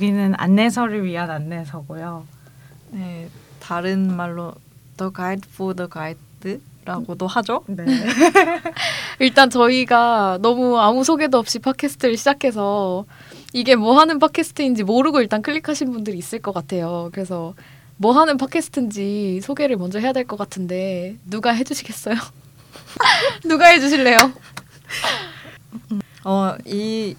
[0.00, 2.26] 네, 여기는 안내서를 위한 안내서고요.
[2.92, 3.28] 네,
[3.60, 4.54] 다른 말로
[4.96, 7.64] The Guide for the Guide라고도 하죠.
[7.66, 7.84] 네.
[9.20, 13.04] 일단 저희가 너무 아무 소개도 없이 팟캐스트를 시작해서
[13.52, 17.10] 이게 뭐 하는 팟캐스트인지 모르고 일단 클릭하신 분들이 있을 것 같아요.
[17.12, 17.54] 그래서
[17.98, 22.14] 뭐 하는 팟캐스트인지 소개를 먼저 해야 될 것 같은데 누가 해주시겠어요?
[23.44, 24.16] 누가 해주실래요?
[26.24, 27.14] 어, 이,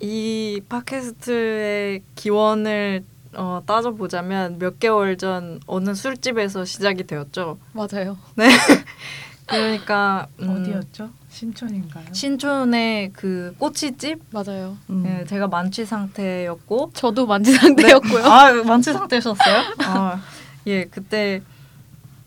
[0.00, 3.04] 이 팟캐스트의 기원을
[3.34, 7.58] 어, 따져보자면 몇 개월 전 어느 술집에서 시작이 되었죠.
[7.72, 8.18] 맞아요.
[9.46, 11.10] 그러니까 음, 어디였죠?
[11.28, 12.06] 신촌인가요?
[12.12, 14.76] 신촌의 그 꼬치집 맞아요.
[14.90, 15.02] 음.
[15.04, 18.24] 네, 제가 만취 상태였고 저도 만지 상태였고요.
[18.24, 19.62] 아 만취 상태셨어요?
[19.84, 20.20] 아,
[20.66, 21.42] 예 그때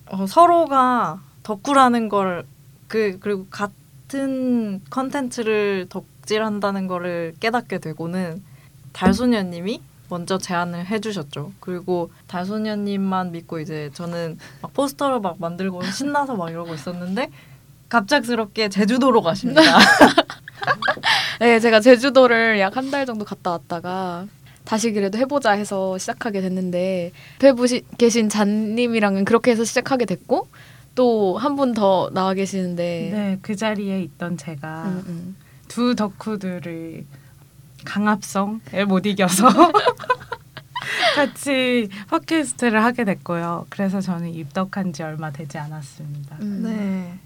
[0.08, 2.45] 어, 서로가 덕후라는 걸
[2.93, 8.43] 그 그리고 같은 컨텐츠를 덕 질한다는 거를 깨닫게 되고는
[8.93, 11.53] 달소녀님이 먼저 제안을 해주셨죠.
[11.59, 17.30] 그리고 달소녀님만 믿고 이제 저는 막 포스터를 막 만들고 신나서 막 이러고 있었는데
[17.89, 19.61] 갑작스럽게 제주도로 가십니다.
[21.39, 24.27] 네, 제가 제주도를 약 한 달 정도 갔다 왔다가
[24.65, 30.47] 다시 그래도 해보자 해서 시작하게 됐는데 옆에 보시, 계신 잔님이랑은 그렇게 해서 시작하게 됐고
[30.95, 35.35] 또 한 분 더 나와 계시는데 네, 그 자리에 있던 제가 음, 음.
[35.67, 37.06] 두 덕후들의
[37.86, 39.47] 강압성을 못 이겨서
[41.16, 43.66] 같이 팟캐스트를 하게 됐고요.
[43.70, 46.38] 그래서 저는 입덕한 지 얼마 되지 않았습니다.
[46.42, 46.64] 음.
[46.64, 47.20] 네.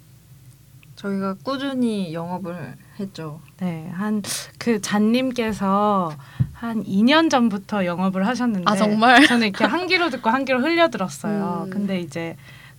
[0.96, 3.40] 저희가 꾸준히 영업을 했죠.
[3.60, 4.22] 네, 한
[4.58, 6.12] 그 잔님께서
[6.54, 10.90] 한 2년 전부터 영업을 하셨는데 아 정말 저는 이렇게 한 귀로 듣고 한 귀로 흘려
[10.90, 11.66] 들었어요.
[11.66, 11.70] 음.
[11.70, 12.36] 근데 이제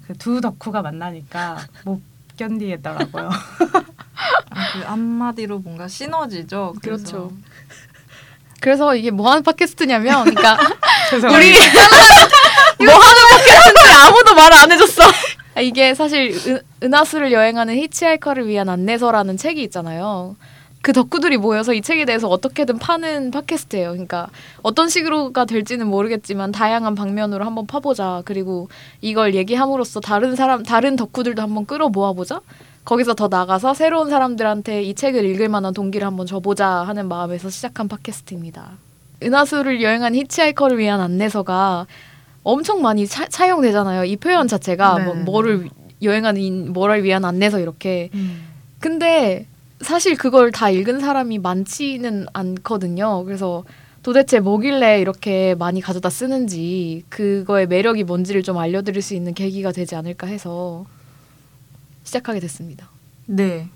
[0.07, 2.01] 그 두 덕후가 만나니까 못
[2.39, 3.29] 견디겠더라고요.
[3.29, 6.75] 아, 그 한마디로 뭔가 시너지죠.
[6.81, 7.33] 그래서 그렇죠.
[8.61, 10.59] 그래서 이게 뭐 하는 팟캐스트냐면 그러니까.
[11.13, 11.53] 우리
[12.85, 15.03] 뭐 하는 팟캐스트인지 아무도 말을 안 해줬어.
[15.55, 20.37] 아, 이게 사실 은, 은하수를 여행하는 히치하이커를 위한 안내서라는 책이 있잖아요.
[20.89, 23.91] 그 덕후들이 모여서 이 책에 대해서 어떻게든 파는 팟캐스트예요.
[23.91, 24.29] 그러니까
[24.63, 28.23] 어떤 식으로가 될지는 모르겠지만 다양한 방면으로 한번 파보자.
[28.25, 28.71] 그리고
[29.03, 32.41] 이걸 얘기함으로써 다른 사람, 다른 덕후들도 한번 끌어 모아보자.
[32.87, 37.87] 거기서 더 나가서 새로운 사람들한테 이 책을 읽을 만한 동기를 한번 줘보자 하는 마음에서 시작한
[37.87, 38.71] 팟캐스트입니다.
[39.23, 41.87] 은하수를 여행한 히치하이커를 위한 안내서가
[42.45, 44.05] 엄청 많이 차, 차용되잖아요.
[44.05, 45.05] 이 표현 자체가 네.
[45.05, 45.69] 뭐, 뭐를
[46.01, 48.09] 여행하는 인- 뭐를 위한 안내서 이렇게.
[48.15, 48.49] 음.
[48.81, 49.47] 근데
[49.81, 53.25] 사실 그걸 다 읽은 사람이 많지는 않거든요.
[53.25, 53.65] 그래서
[54.03, 59.95] 도대체 뭐길래 이렇게 많이 가져다 쓰는지 그거의 매력이 뭔지를 좀 알려드릴 수 있는 계기가 되지
[59.97, 60.87] 않을까 해서
[62.05, 62.89] 시작하게 됐습니다.
[63.27, 63.69] 네.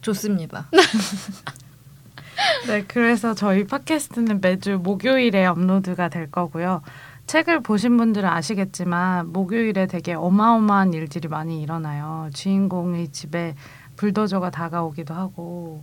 [0.00, 0.68] 좋습니다.
[2.68, 6.82] 네, 그래서 저희 팟캐스트는 매주 목요일에 업로드가 될 거고요.
[7.26, 12.30] 책을 보신 분들은 아시겠지만 목요일에 되게 어마어마한 일들이 많이 일어나요.
[12.32, 13.54] 주인공의 집에
[13.98, 15.82] 불도저가 다가오기도 하고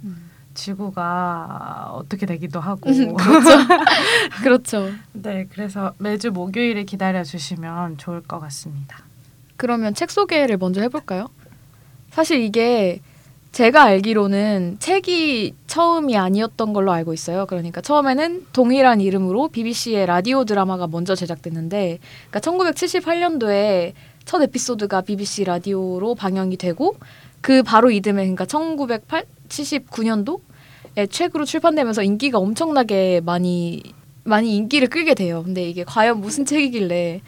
[0.55, 2.89] 지구가 어떻게 되기도 하고.
[4.41, 4.89] 그렇죠.
[5.11, 9.03] 네, 그래서 매주 목요일에 기다려 주시면 좋을 것 같습니다.
[9.57, 11.27] 그러면 책 소개를 먼저 해볼까요?
[12.09, 13.01] 사실 이게
[13.51, 17.45] 제가 알기로는 책이 처음이 아니었던 걸로 알고 있어요.
[17.45, 21.99] 그러니까 처음에는 동일한 이름으로 BBC의 라디오 드라마가 먼저 제작됐는데,
[22.29, 23.93] 그러니까 1978년도에
[24.25, 26.97] 첫 에피소드가 BBC 라디오로 방영이 되고,
[27.45, 33.83] 그 바로 이듬해, 그러니까 1979년도에 책으로 출판되면서 인기가 엄청나게 많이
[34.23, 35.43] 많이 인기를 끌게 돼요.
[35.43, 37.21] 근데 이게 과연 무슨 책이길래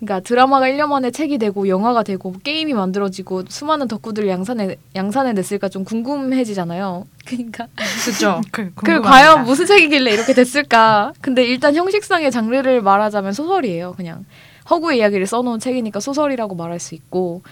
[0.00, 5.68] 그러니까 드라마가 1년 만에 책이 되고 영화가 되고 게임이 만들어지고 수많은 덕후들 양산에 양산에 냈을까
[5.68, 7.06] 좀 궁금해지잖아요.
[7.24, 7.68] 그러니까
[8.04, 8.40] 그죠?
[8.50, 11.12] 그, 그 과연 무슨 책이길래 이렇게 됐을까?
[11.20, 13.94] 근데 일단 형식상의 장르를 말하자면 소설이에요.
[13.96, 14.24] 그냥
[14.68, 17.42] 허구의 이야기를 써놓은 책이니까 소설이라고 말할 수 있고.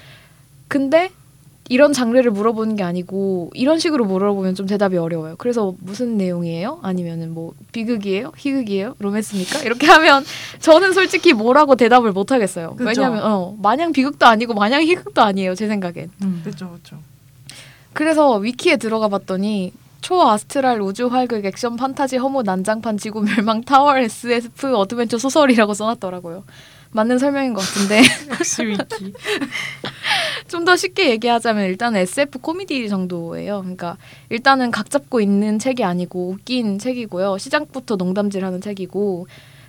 [0.67, 1.13] 근데
[1.69, 5.37] 이런 장르를 물어보는 게 아니고 이런 식으로 물어보면 좀 대답이 어려워요.
[5.39, 6.81] 그래서 무슨 내용이에요?
[6.83, 8.33] 아니면은 뭐 비극이에요?
[8.37, 8.97] 희극이에요?
[8.99, 9.61] 로맨스입니까?
[9.61, 10.25] 이렇게 하면
[10.61, 12.77] 저는 솔직히 뭐라고 대답을 못 하겠어요.
[12.79, 15.55] 왜냐하면 어, 마냥 비극도 아니고 마냥 희극도 아니에요.
[15.55, 16.11] 제 생각엔.
[16.23, 16.43] 음.
[16.45, 16.99] 그죠, 그죠.
[17.93, 24.75] 그래서 위키에 들어가 봤더니 초astral 우주 활극 액션 판타지 허무 난장판 지구 멸망 타워 SF
[24.77, 26.45] 어드벤처 소설이라고 써놨더라고요.
[26.93, 29.15] 맞는 설명인 것 같은데 역시 위키.
[30.49, 33.61] 좀 더 쉽게 얘기하자면 일단 SF 코미디 정도예요.
[33.61, 33.97] 그러니까
[34.29, 37.39] 일단은 각 잡고 있는 책이 아니고 웃긴 책이고요.
[37.39, 39.27] 시작부터 농담질하는 책이고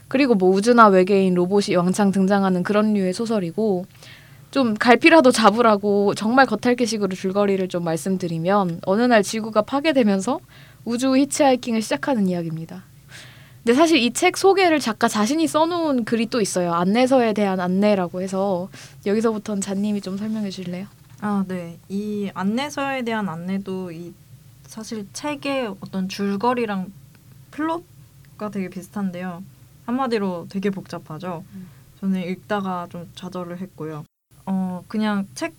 [0.08, 3.86] 그리고 뭐 우주나 외계인 로봇이 왕창 등장하는 그런 류의 소설이고
[4.52, 10.40] 좀 갈피라도 잡으라고 정말 겉핥기식으로 줄거리를 좀 말씀드리면 어느 날 지구가 파괴되면서
[10.86, 12.84] 우주 히치하이킹을 시작하는 이야기입니다.
[13.64, 16.74] 근데 사실 이 책 소개를 작가 자신이 써놓은 글이 또 있어요.
[16.74, 18.70] 안내서에 대한 안내라고 해서
[19.06, 20.88] 여기서부터는 잔님이 좀 설명해 주실래요?
[21.22, 21.80] 아, 네.
[21.88, 24.14] 이 안내서에 대한 안내도 이
[24.68, 26.92] 사실 책의 어떤 줄거리랑
[27.52, 29.42] 플롯과 되게 비슷한데요.
[29.86, 31.46] 한마디로 되게 복잡하죠.
[32.02, 34.04] 저는 읽다가 좀 좌절을 했고요.
[34.46, 35.54] 어, 그냥 책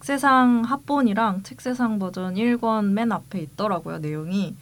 [0.00, 4.56] 세상 합본이랑 책 세상 버전 1권 맨 앞에 있더라고요, 내용이.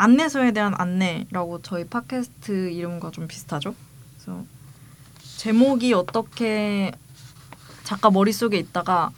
[0.00, 3.74] 안내서에 대한 안내라고 저희 팟캐스트 이름과 좀 비슷하죠.
[4.14, 4.44] 그래서
[5.36, 6.90] 제목이 어떻게
[7.84, 9.10] 작가 머릿속에 있다가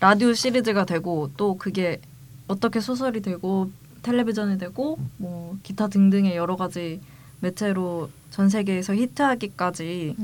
[0.00, 2.00] 라디오 시리즈가 되고 또 그게
[2.48, 3.70] 어떻게 소설이 되고
[4.02, 7.02] 텔레비전이 되고 뭐 기타 등등의 여러 가지
[7.40, 10.16] 매체로 전 세계에서 히트하기까지의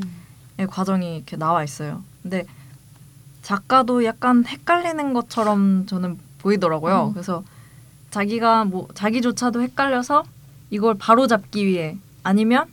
[0.70, 2.02] 과정이 이렇게 나와 있어요.
[2.22, 2.46] 근데
[3.42, 7.08] 작가도 약간 헷갈리는 것처럼 저는 보이더라고요.
[7.08, 7.12] 음.
[7.12, 7.44] 그래서
[8.10, 10.24] 자기가 뭐 자기조차도 헷갈려서
[10.70, 12.66] 이걸 바로 잡기 위해 아니면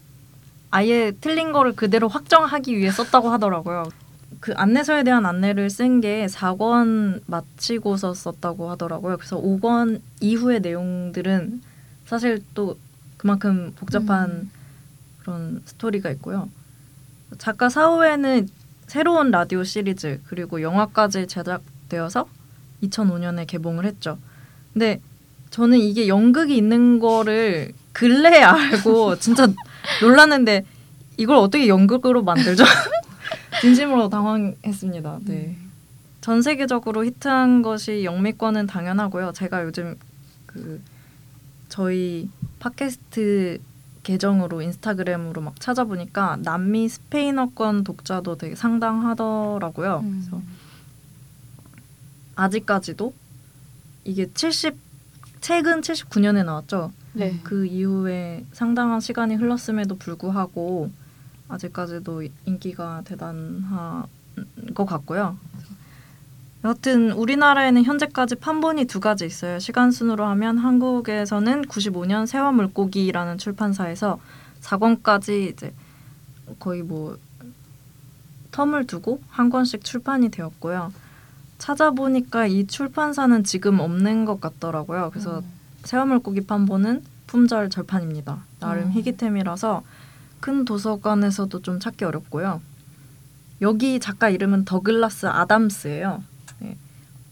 [0.72, 3.90] 아예 틀린 거를 그대로 확정하기 위해 썼다고 하더라고요.
[4.40, 9.18] 그 안내서에 대한 안내를 쓴 게 4권 마치고서 썼다고 하더라고요.
[9.18, 11.62] 그래서 5권 이후의 내용들은
[12.06, 12.78] 사실 또
[13.18, 14.52] 그만큼 복잡한 음.
[15.22, 16.50] 그런 스토리가 있고요.
[17.38, 18.48] 작가 사후에는
[18.88, 22.28] 새로운 라디오 시리즈 그리고 영화까지 제작되어서
[22.84, 24.18] 2005년에 개봉을 했죠.
[24.74, 25.02] 근데
[25.50, 29.48] 저는 이게 연극이 있는 거를 근래에 알고 진짜
[30.02, 30.66] 놀랐는데
[31.18, 32.64] 이걸 어떻게 연극으로 만들죠?
[33.62, 35.20] 진심으로 당황했습니다.
[35.26, 35.58] 네.
[36.22, 39.32] 전 세계적으로 히트한 것이 영미권은 당연하고요.
[39.34, 39.96] 제가 요즘
[40.46, 40.82] 그
[41.70, 42.30] 저희
[42.60, 43.60] 팟캐스트
[44.04, 50.02] 계정으로 인스타그램으로 막 찾아보니까 남미 스페인어권 독자도 되게 상당하더라고요.
[50.04, 50.22] 음.
[50.22, 50.42] 그래서
[52.36, 53.14] 아직까지도
[54.06, 54.87] 이게 70
[55.42, 56.92] 책은 79년에 나왔죠.
[57.14, 57.40] 네.
[57.44, 60.92] 그 이후에 상당한 시간이 흘렀음에도 불구하고
[61.48, 64.06] 아직까지도 인기가 대단한
[64.74, 65.38] 것 같고요.
[66.64, 69.60] 여하튼 우리나라에는 현재까지 판본이 두 가지 있어요.
[69.60, 74.20] 시간 순으로 하면 한국에서는 95년 세월 물고기라는 출판사에서
[74.62, 75.74] 4권까지 이제
[76.60, 77.18] 거의 뭐
[78.52, 80.92] 텀을 두고 한 권씩 출판이 되었고요.
[81.58, 85.10] 찾아보니까 이 출판사는 지금 없는 것 같더라고요.
[85.12, 85.42] 그래서
[85.84, 88.40] 새우물고기 판본은 품절 절판입니다.
[88.60, 88.92] 나름 음.
[88.92, 89.84] 희귀템이라서
[90.40, 92.62] 큰 도서관에서도 좀 찾기 어렵고요.
[93.62, 96.24] 여기 작가 이름은 더글라스 아담스예요.
[96.60, 96.78] 네.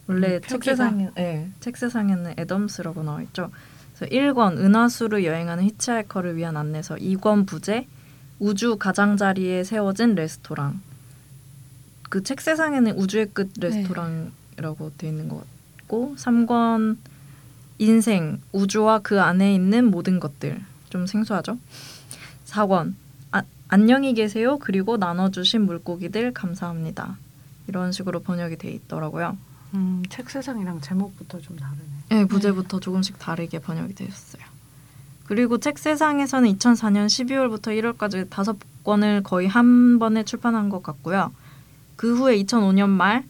[0.07, 0.42] 원래 음.
[0.42, 3.51] 책세상에 네, 책세상에는 애덤스라고 나와 있죠.
[3.95, 7.88] 그래서 1권 은하수를 여행하는 히치하이커를 위한 안내서 2권 부제
[8.39, 10.81] 우주 가장자리에 세워진 레스토랑
[12.15, 15.44] 그 책 세상에는 우주의 끝 레스토랑이라고 돼 있는 것
[15.79, 16.95] 같고 3권
[17.77, 21.57] 인생 우주와 그 안에 있는 모든 것들 좀 생소하죠.
[22.45, 22.94] 4권
[23.33, 27.17] 아, 안녕히 계세요 그리고 나눠주신 물고기들 감사합니다.
[27.67, 29.38] 이런 식으로 번역이 돼 있더라고요.
[29.73, 31.81] 음, 책 세상이랑 제목부터 좀 다르네.
[32.11, 34.41] 네, 부제부터 조금씩 다르게 번역이 되었어요.
[35.25, 41.33] 그리고 책 세상에서는 2004년 12월부터 1월까지 다섯 권을 거의 한 번에 출판한 것 같고요.
[41.95, 43.23] 그 후에 2005년 말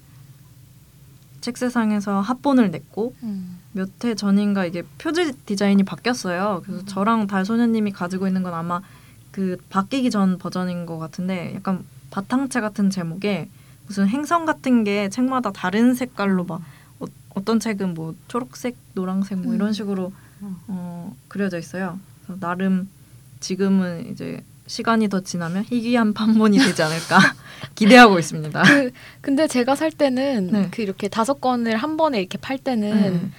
[1.46, 3.60] 책 세상에서 합본을 냈고 음.
[3.74, 6.64] 몇해 전인가 이게 표지 디자인이 바뀌었어요.
[6.66, 8.82] 그래서 저랑 달소녀님이 가지고 있는 건 아마
[9.30, 13.48] 그 바뀌기 전 버전인 것 같은데 약간 바탕체 같은 제목에
[13.86, 16.64] 무슨 행성 같은 게 책마다 다른 색깔로 막
[17.00, 17.06] 어,
[17.36, 19.74] 어떤 책은 뭐 초록색, 노란색 뭐 이런 음.
[19.74, 20.56] 식으로 음.
[20.68, 22.00] 어, 그려져 있어요.
[22.40, 22.90] 나름
[23.40, 27.20] 지금은 이제 시간이 더 지나면 희귀한 판본이 되지 않을까
[27.76, 28.64] 기대하고 있습니다.
[28.64, 28.92] 그
[29.22, 30.68] 근데 제가 살 때는 네.
[30.72, 33.30] 그 이렇게 다섯 권을 한 번에 이렇게 팔 때는 네.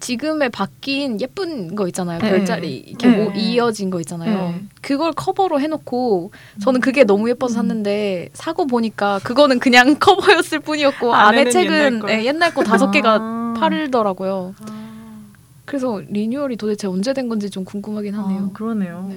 [0.00, 2.18] 지금의 바뀐 예쁜 거 있잖아요.
[2.18, 2.28] 네.
[2.30, 3.16] 별자리 이렇게 네.
[3.16, 4.50] 뭐 이어진 거 있잖아요.
[4.50, 4.64] 네.
[4.80, 7.56] 그걸 커버로 해놓고 저는 그게 너무 예뻐서 음.
[7.56, 12.10] 샀는데 사고 보니까 그거는 그냥 커버였을 뿐이었고 안에는 안에 책은 옛날 거.
[12.10, 13.54] 예, 옛날 거 다섯 개가 아.
[13.60, 14.54] 팔더라고요.
[14.60, 15.22] 아,
[15.64, 18.50] 그래서 리뉴얼이 도대체 언제 된 건지 좀 궁금하긴 하네요.
[18.50, 19.08] 아, 그러네요.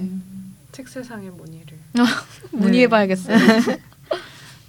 [0.82, 0.84] 네.
[0.84, 1.77] 책 세상의 문의를.
[2.51, 3.38] 문의해봐야겠어요.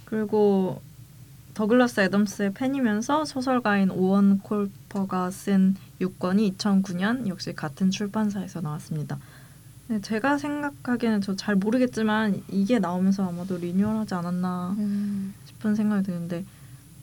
[0.05, 0.81] 그리고
[1.53, 9.17] 더글라스 애덤스의 팬이면서 소설가인 오원 콜퍼가 쓴 6권이 2009년 역시 같은 출판사에서 나왔습니다.
[9.87, 15.33] 네, 제가 생각하기에는 저 잘 모르겠지만 이게 나오면서 아마도 리뉴얼하지 않았나 음.
[15.45, 16.45] 싶은 생각이 드는데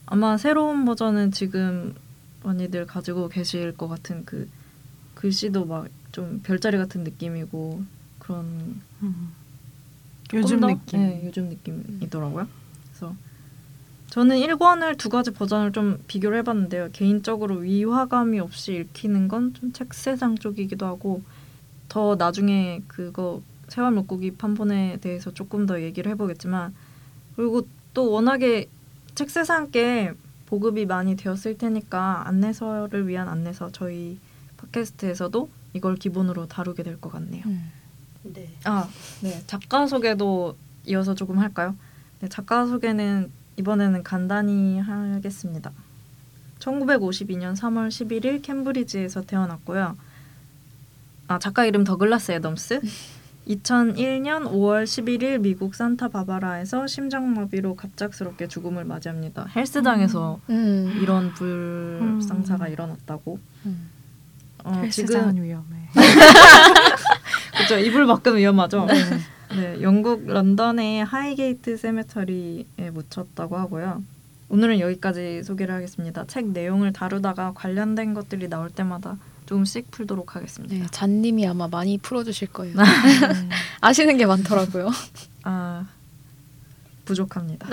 [0.07, 1.95] 아마 새로운 버전은 지금
[2.43, 4.49] 많이들 가지고 계실 것 같은 그
[5.15, 7.83] 글씨도 막 좀 별자리 같은 느낌이고
[8.27, 9.33] 그런 음.
[10.33, 10.69] 요즘 더?
[10.69, 11.01] 느낌.
[11.01, 12.49] 네, 요즘 느낌이더라고요.
[12.89, 13.15] 그래서
[14.11, 16.91] 저는 1권을 두 가지 버전을 좀 비교를 해봤는데요.
[16.93, 21.23] 개인적으로 위화감이 없이 읽히는 건 좀 책세상 쪽이기도 하고
[21.89, 26.75] 더 나중에 그거 세월 물고기 판본에 대해서 조금 더 얘기를 해보겠지만
[27.37, 28.67] 그리고 또 워낙에
[29.15, 30.13] 책 세상께
[30.47, 34.19] 보급이 많이 되었을 테니까 안내서를 위한 안내서 저희
[34.57, 37.43] 팟캐스트에서도 이걸 기본으로 다루게 될 것 같네요.
[37.47, 37.71] 음.
[38.25, 38.49] 네.
[38.65, 38.89] 아,
[39.21, 39.43] 네.
[39.47, 41.77] 작가 소개도 이어서 조금 할까요?
[42.21, 45.73] 네, 작가 소개는 이번에는 간단히 하겠습니다.
[46.59, 49.97] 1952년 3월 11일 캠브리지에서 태어났고요.
[51.29, 52.81] 아, 작가 이름 더글라스 애덤스.
[53.49, 59.47] 2001년 5월 11일 미국 산타바바라에서 심장마비로 갑작스럽게 죽음을 맞이합니다.
[59.55, 60.99] 헬스장에서 음.
[61.03, 62.73] 이런 불상사가 음.
[62.73, 63.39] 일어났다고.
[63.67, 63.91] 음.
[64.65, 65.89] 어, 헬스장은 지금 위험해.
[67.67, 67.79] 그렇죠.
[67.79, 68.87] 이불 밖은 위험하죠.
[68.87, 68.95] 네.
[69.57, 74.03] 네, 영국 런던의 Highgate Cemetery에 묻혔다고 하고요.
[74.49, 76.25] 오늘은 여기까지 소개를 하겠습니다.
[76.27, 79.17] 책 내용을 다루다가 관련된 것들이 나올 때마다
[79.47, 80.75] 조금씩 풀도록 하겠습니다.
[80.75, 82.75] 네, 잔님이 아마 많이 풀어주실 거예요.
[82.77, 83.51] 음.
[83.81, 84.91] 아시는 게 많더라고요.
[85.45, 85.87] 아
[87.05, 87.69] 부족합니다.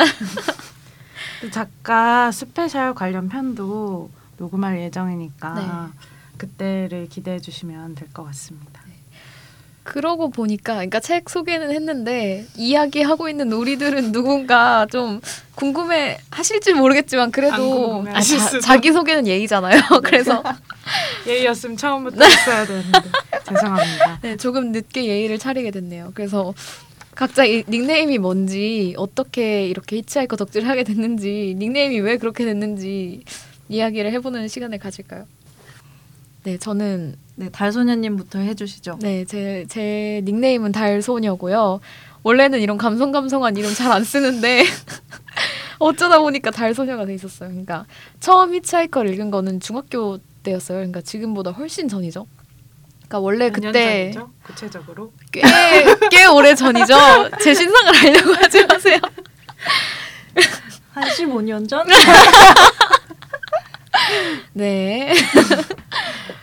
[1.41, 5.67] 또 작가 스페셜 관련 편도 녹음할 예정이니까 네.
[6.37, 8.81] 그때를 기대해 주시면 될 것 같습니다.
[9.83, 15.21] 그러고 보니까, 그러니까 책 소개는 했는데 이야기하고 있는 우리들은 누군가 좀
[15.55, 18.59] 궁금해 하실지 모르겠지만 안 그래도 하실 자.
[18.59, 19.81] 자기 소개는 예의잖아요.
[20.03, 20.43] 그래서
[21.27, 22.99] 예의였으면 처음부터 했어야 되는데
[23.47, 24.19] 죄송합니다.
[24.21, 26.11] 네, 조금 늦게 예의를 차리게 됐네요.
[26.13, 26.53] 그래서
[27.15, 33.23] 각자 이 닉네임이 뭔지 어떻게 이렇게 히치하이커 덕질을 하게 됐는지 닉네임이 왜 그렇게 됐는지
[33.67, 35.25] 이야기를 해보는 시간을 가질까요?
[36.43, 38.99] 네, 저는 네, 달소녀님부터 해주시죠.
[39.01, 41.79] 네, 제, 제 닉네임은 달소녀고요.
[42.21, 44.63] 원래는 이런 감성감성한 이름 잘 안 쓰는데
[45.79, 47.49] 어쩌다 보니까 달소녀가 돼 있었어요.
[47.49, 47.85] 그러니까
[48.19, 50.77] 처음 히치하이커를 읽은 거는 중학교 때였어요.
[50.77, 52.27] 그러니까 지금보다 훨씬 전이죠.
[53.07, 54.31] 그러니까 원래 그때 전이죠?
[54.43, 55.41] 구체적으로 꽤,
[56.11, 56.95] 꽤 오래 전이죠.
[57.41, 58.99] 제 신상을 알려고 하지 마세요.
[60.91, 61.87] 한 15년 전?
[64.53, 65.13] 네.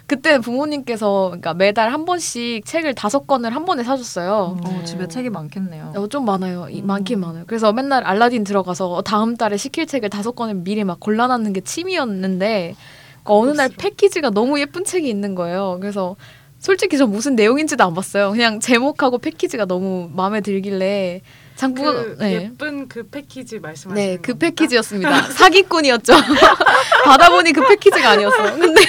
[0.08, 4.56] 그때 부모님께서 그러니까 매달 한 번씩 책을 다섯 권을 한 번에 사줬어요.
[4.64, 5.92] 어, 집에 책이 많겠네요.
[5.94, 6.68] 어, 좀 많아요.
[6.70, 6.86] 이- 음.
[6.86, 7.44] 많긴 많아요.
[7.46, 12.74] 그래서 맨날 알라딘 들어가서 다음 달에 시킬 책을 다섯 권을 미리 막 골라놨는 게 취미였는데
[13.22, 13.68] 그 어느 날.
[13.68, 15.76] 패키지가 너무 예쁜 책이 있는 거예요.
[15.78, 16.16] 그래서
[16.58, 18.30] 솔직히 저 무슨 내용인지도 안 봤어요.
[18.30, 21.20] 그냥 제목하고 패키지가 너무 마음에 들길래
[21.58, 22.34] 장부가 그 네.
[22.34, 24.46] 예쁜 그 패키지 말씀하시는 네, 그 겁니까?
[24.46, 25.22] 패키지였습니다.
[25.34, 26.12] 사기꾼이었죠.
[27.04, 28.58] 받아보니 그 패키지가 아니었어요.
[28.58, 28.80] 근데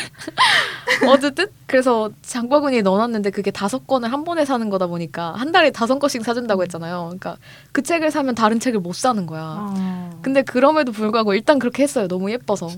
[1.09, 5.97] 어쨌든 그래서 장바구니에 넣어놨는데 그게 다섯 권을 한 번에 사는 거다 보니까 한 달에 다섯
[5.97, 7.05] 권씩 사준다고 했잖아요.
[7.05, 7.37] 그러니까
[7.71, 9.55] 그 책을 사면 다른 책을 못 사는 거야.
[9.57, 10.19] 어.
[10.21, 12.07] 근데 그럼에도 불구하고 일단 그렇게 했어요.
[12.07, 12.69] 너무 예뻐서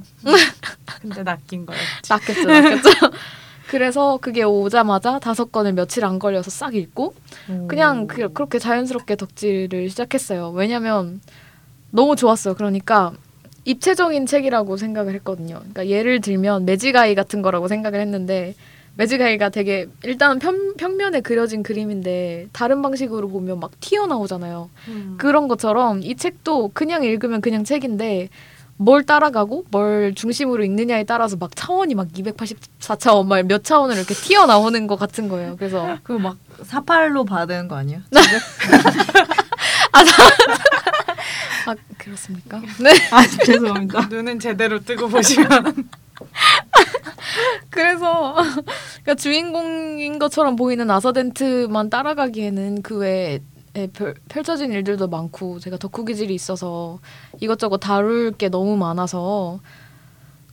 [1.01, 1.83] 근데 낚인 거였지.
[2.07, 2.89] 낚였죠, 낚였죠.
[3.72, 7.13] 그래서 그게 오자마자 다섯 권을 며칠 안 걸려서 싹 읽고
[7.70, 10.50] 그냥 그, 그렇게 자연스럽게 덕질을 시작했어요.
[10.50, 11.22] 왜냐면
[11.90, 12.56] 너무 좋았어요.
[12.56, 13.13] 그러니까
[13.63, 15.60] 입체적인 책이라고 생각을 했거든요.
[15.60, 18.56] 그러니까 예를 들면 매지가이 같은 거라고 생각을 했는데
[18.98, 24.70] 매지가이가 되게 일단은 편, 평면에 그려진 그림인데 다른 방식으로 보면 막 튀어나오잖아요.
[24.90, 25.16] 음.
[25.18, 28.28] 그런 것처럼 이 책도 그냥 읽으면 그냥 책인데
[28.81, 34.88] 뭘 따라가고 뭘 중심으로 읽느냐에 따라서 막 차원이 막 284차원 막 몇 차원을 이렇게 튀어나오는
[34.88, 35.55] 것 같은 거예요.
[35.57, 38.01] 그래서 그거 막 사팔로 받은 거 아니에요?
[41.65, 42.59] 아 그렇습니까?
[42.81, 42.91] 네.
[43.11, 44.07] 아 죄송합니다.
[44.07, 45.89] 눈은 제대로 뜨고 보시면
[47.69, 48.35] 그래서
[49.03, 53.39] 그러니까 주인공인 것처럼 보이는 아서덴트만 따라가기에는 그 외에
[53.94, 57.00] 펼- 펼쳐진 일들도 많고 제가 덕후 기질이 있어서
[57.40, 59.60] 이것저것 다룰 게 너무 많아서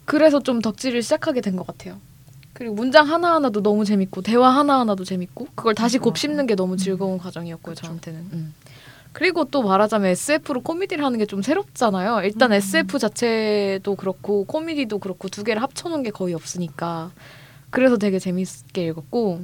[0.05, 1.97] 그래서 좀 덕질을 시작하게 된 것 같아요.
[2.53, 7.75] 그리고 문장 하나하나도 너무 재밌고 대화 하나하나도 재밌고 그걸 다시 곱씹는 게 너무 즐거운 과정이었고요
[7.75, 8.21] 저한테는.
[8.33, 8.55] 음.
[9.13, 12.21] 그리고 또 말하자면 SF로 코미디를 하는 게 좀 새롭잖아요.
[12.25, 17.11] 일단 SF 자체도 그렇고 코미디도 그렇고 두 개를 합쳐놓은 게 거의 없으니까
[17.71, 19.43] 그래서 되게 재밌게 읽었고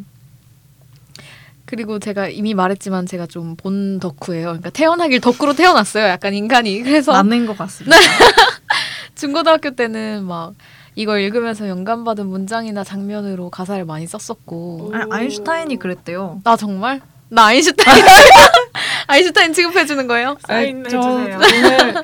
[1.66, 4.46] 그리고 제가 이미 말했지만 제가 좀 본 덕후예요.
[4.48, 6.04] 그러니까 태어나길 덕후로 태어났어요.
[6.06, 7.96] 약간 인간이 그래서 맞는 것 같습니다.
[9.14, 10.54] 중고등학교 때는 막
[10.96, 16.40] 이걸 읽으면서 영감받은 문장이나 장면으로 가사를 많이 썼었고 아, 아인슈타인이 그랬대요.
[16.44, 18.04] 나 정말 나 아인슈타인
[19.08, 20.36] 아인슈타인 취급해 주는 거예요?
[20.46, 21.38] 사인해 저 주세요.
[21.38, 21.94] 오늘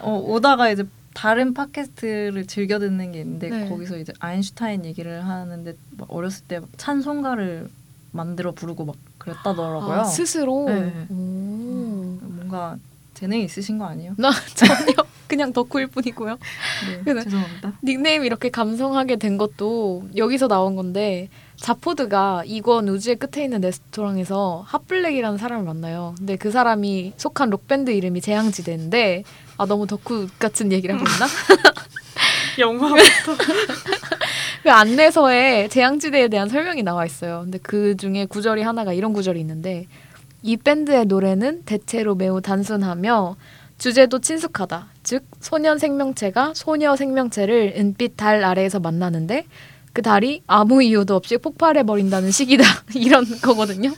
[0.00, 0.84] 어, 오다가 이제
[1.14, 3.68] 다른 팟캐스트를 즐겨 듣는 게 있는데 네.
[3.68, 7.68] 거기서 이제 아인슈타인 얘기를 하는데 막 어렸을 때 찬송가를
[8.12, 8.96] 만들어 부르고 막
[9.28, 10.00] 그랬다더라고요.
[10.00, 11.06] 아, 스스로 네.
[11.10, 11.14] 오.
[12.20, 12.76] 뭔가
[13.14, 14.14] 재능이 있으신 거 아니에요?
[14.16, 14.92] 나 전혀
[15.26, 16.38] 그냥 덕후일 뿐이고요.
[16.88, 17.22] 네, 그래.
[17.24, 17.72] 죄송합니다.
[17.84, 25.36] 닉네임 이렇게 감성하게 된 것도 여기서 나온 건데 자포드가 이권 우주의 끝에 있는 레스토랑에서 핫블랙이라는
[25.36, 26.14] 사람을 만나요.
[26.16, 29.24] 근데 그 사람이 속한 록밴드 이름이 재앙지대인데
[29.58, 31.26] 아 너무 덕후 같은 얘기를 하고 있나?
[32.58, 33.36] 영화부터
[34.62, 37.40] 그 안내서에 재앙지대에 대한 설명이 나와 있어요.
[37.44, 39.86] 근데 그 중에 구절이 하나가 이런 구절이 있는데
[40.42, 43.36] 이 밴드의 노래는 대체로 매우 단순하며
[43.78, 44.88] 주제도 친숙하다.
[45.02, 49.46] 즉 소년 생명체가 소녀 생명체를 은빛 달 아래에서 만나는데
[49.92, 52.64] 그 달이 아무 이유도 없이 폭발해 버린다는 식이다.
[52.94, 53.92] 이런 거거든요.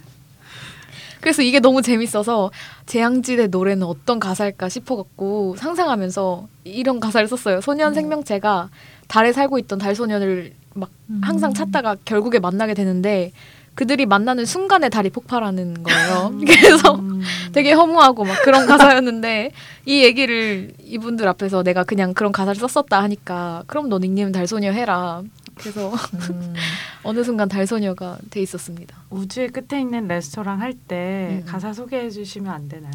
[1.20, 2.50] 그래서 이게 너무 재밌어서
[2.86, 7.60] 재앙지대 노래는 어떤 가사일까 싶어갖고 상상하면서 이런 가사를 썼어요.
[7.60, 8.70] 소년 생명체가
[9.10, 10.88] 달에 살고 있던 달 소년을 막
[11.20, 13.32] 항상 찾다가 결국에 만나게 되는데
[13.74, 16.32] 그들이 만나는 순간에 달이 폭발하는 거예요.
[16.46, 17.20] 그래서 음.
[17.52, 19.50] 되게 허무하고 막 그런 가사였는데
[19.86, 25.22] 이 얘기를 이분들 앞에서 내가 그냥 그런 가사를 썼었다 하니까 그럼 너 닉네임 달소녀 해라.
[25.56, 25.92] 그래서
[26.30, 26.54] 음,
[27.02, 28.96] 어느 순간 달소녀가 돼 있었습니다.
[29.10, 31.44] 우주의 끝에 있는 레스토랑 할때 음.
[31.46, 32.92] 가사 소개해 주시면 안 되나요?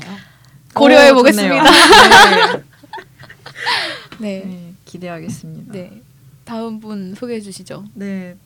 [0.73, 1.63] 고려해 오, 보겠습니다.
[4.19, 4.43] 네.
[4.45, 5.73] 네, 기대하겠습니다.
[5.73, 6.01] 네.
[6.45, 7.85] 다음 분 소개해 주시죠.
[7.95, 8.37] 네.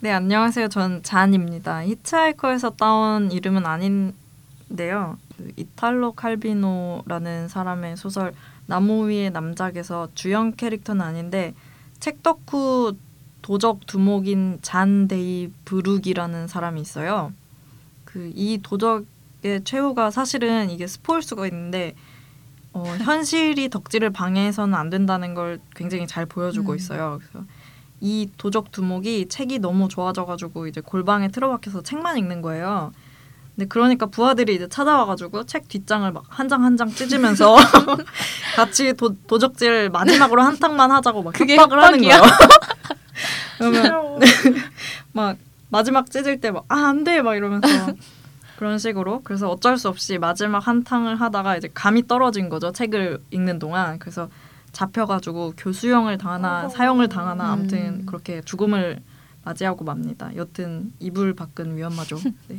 [0.00, 0.68] 네, 안녕하세요.
[0.68, 1.84] 전 잔입니다.
[1.84, 5.18] 히치하이커에서 따온 이름은 아닌데요.
[5.36, 8.32] 그 이탈로 칼비노라는 사람의 소설
[8.66, 11.54] 나무 위의 남작에서 주연 캐릭터는 아닌데
[12.00, 12.94] 책 덕후
[13.42, 17.32] 도적 두목인 잔 데이 브루기라는 사람이 있어요.
[18.04, 21.94] 그 이 도적의 최후가 사실은 이게 스포일 수가 있는데
[22.78, 26.76] 어, 현실이 덕질을 방해해서는 안 된다는 걸 굉장히 잘 보여주고 음.
[26.76, 27.18] 있어요.
[27.20, 27.44] 그래서
[28.00, 32.92] 이 도적 두목이 책이 너무 좋아져가지고 이제 골방에 틀어박혀서 책만 읽는 거예요.
[33.56, 37.56] 근데 그러니까 부하들이 이제 찾아와가지고 책 뒷장을 막 한 장 한 장 찢으면서
[38.54, 42.00] 같이 도, 도적질 마지막으로 한 탕만 하자고 막 협박을 하는?
[42.02, 42.22] 거예요.
[43.58, 44.20] 그러면.
[45.12, 45.36] 막
[45.70, 47.66] 마지막 찢을 때 막 아 안 돼 막 이러면서
[48.58, 53.60] 그런 식으로 그래서 어쩔 수 없이 마지막 한탕을 하다가 이제 감이 떨어진 거죠 책을 읽는
[53.60, 54.28] 동안 그래서
[54.72, 56.68] 잡혀가지고 교수형을 당하나 어.
[56.68, 57.60] 사형을 당하나 음.
[57.60, 59.00] 아무튼 그렇게 죽음을
[59.44, 60.34] 맞이하고 맙니다.
[60.34, 62.18] 여튼 이불 밖은 위험하죠.
[62.48, 62.58] 네.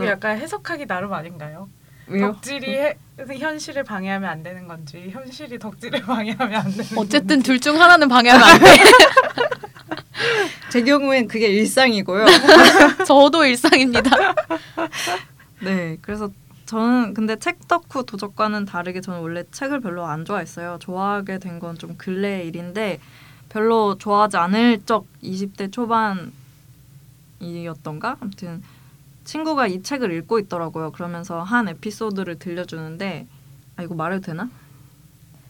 [0.08, 1.68] 약간 해석하기 나름 아닌가요?
[2.08, 2.32] 왜요?
[2.32, 7.80] 덕질이 해, 현실을 방해하면 안 되는 건지 현실이 덕질을 방해하면 안 되는 어쨌든 둘 중
[7.80, 8.66] 하나는 방해하면 안 돼.
[10.70, 12.26] 제 경우엔 그게 일상이고요.
[13.06, 14.10] 저도 일상입니다.
[15.62, 16.30] 네, 그래서
[16.66, 20.78] 저는 근데 책 덕후 도적과는 다르게 저는 원래 책을 별로 안 좋아했어요.
[20.80, 23.00] 좋아하게 된 건 좀 근래의 일인데
[23.48, 25.72] 별로 좋아하지 않을 적 20대
[27.40, 28.16] 초반이었던가?
[28.20, 28.62] 아무튼
[29.28, 30.90] 친구가 이 책을 읽고 있더라고요.
[30.90, 33.26] 그러면서 한 에피소드를 들려주는데
[33.76, 34.48] 아 이거 말해도 되나?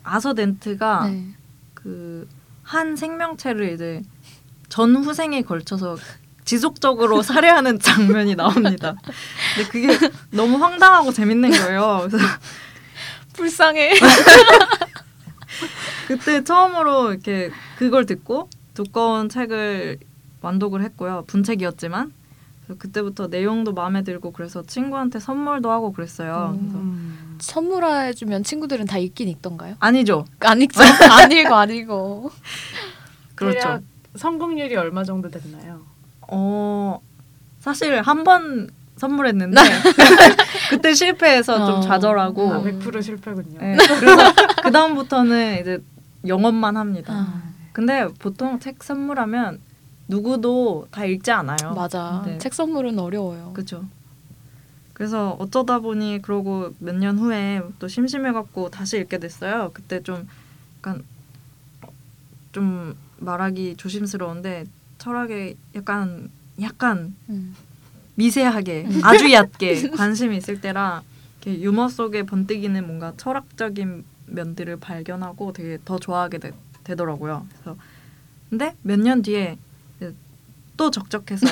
[0.03, 1.29] 아서덴트가 네.
[1.75, 4.03] 그한 생명체를 이제
[4.69, 5.97] 전 후생에 걸쳐서
[6.45, 8.97] 지속적으로 살해하는 장면이 나옵니다.
[9.55, 9.97] 근데 그게
[10.33, 12.09] 너무 황당하고 재밌는 거예요.
[12.09, 12.19] 그래서
[13.35, 13.95] 불쌍해.
[16.09, 19.99] 그때 처음으로 이렇게 그걸 듣고 두꺼운 책을
[20.41, 21.23] 완독을 했고요.
[21.29, 22.18] 분책이었지만
[22.79, 26.57] 그때부터 내용도 마음에 들고 그래서 친구한테 선물도 하고 그랬어요.
[26.61, 27.37] 음.
[27.41, 29.77] 선물해주면 친구들은 다 읽긴 읽던가요?
[29.81, 30.25] 아니죠.
[30.41, 30.81] 안 읽죠.
[31.11, 32.31] 안 읽어, 안 읽어.
[33.35, 33.81] 그렇죠.
[34.17, 35.83] 성공률이 얼마 정도 됐나요?
[36.23, 37.01] 어
[37.61, 39.61] 사실 한 번 선물했는데
[40.71, 41.81] 그때 실패해서 좀 어.
[41.81, 43.61] 좌절하고 아, 100% 실패군요.
[43.61, 45.79] 네, 그래서 그 다음부터는 이제
[46.27, 47.13] 영업만 합니다.
[47.15, 49.61] 아, 근데 보통 책 선물하면
[50.09, 51.75] 누구도 다 읽지 않아요.
[51.75, 52.23] 맞아.
[52.27, 52.39] 네.
[52.39, 53.53] 책 선물은 어려워요.
[53.55, 53.85] 그죠.
[54.95, 59.71] 그래서 어쩌다 보니 그러고 몇 년 후에 또 심심해갖고 다시 읽게 됐어요.
[59.75, 60.27] 그때 좀
[60.79, 61.05] 약간
[62.53, 64.65] 좀 말하기 조심스러운데
[64.99, 67.55] 철학에 약간 약간 음.
[68.17, 69.01] 미세하게 음.
[69.05, 71.03] 아주 얕게 관심이 있을 때라
[71.43, 76.53] 이렇게 유머 속에 번뜩이는 뭔가 철학적인 면들을 발견하고 되게 더 좋아하게 되,
[76.85, 77.47] 되더라고요.
[77.53, 77.77] 그래서
[78.51, 79.57] 근데 몇 년 뒤에
[80.79, 81.47] 또 적적해서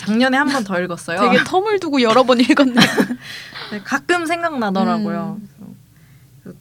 [0.00, 1.20] 작년에 한 번 더 읽었어요.
[1.20, 2.74] 되게 텀을 두고 여러 번 읽었네.
[3.70, 5.40] 네, 가끔 생각나더라고요.
[5.60, 5.76] 음.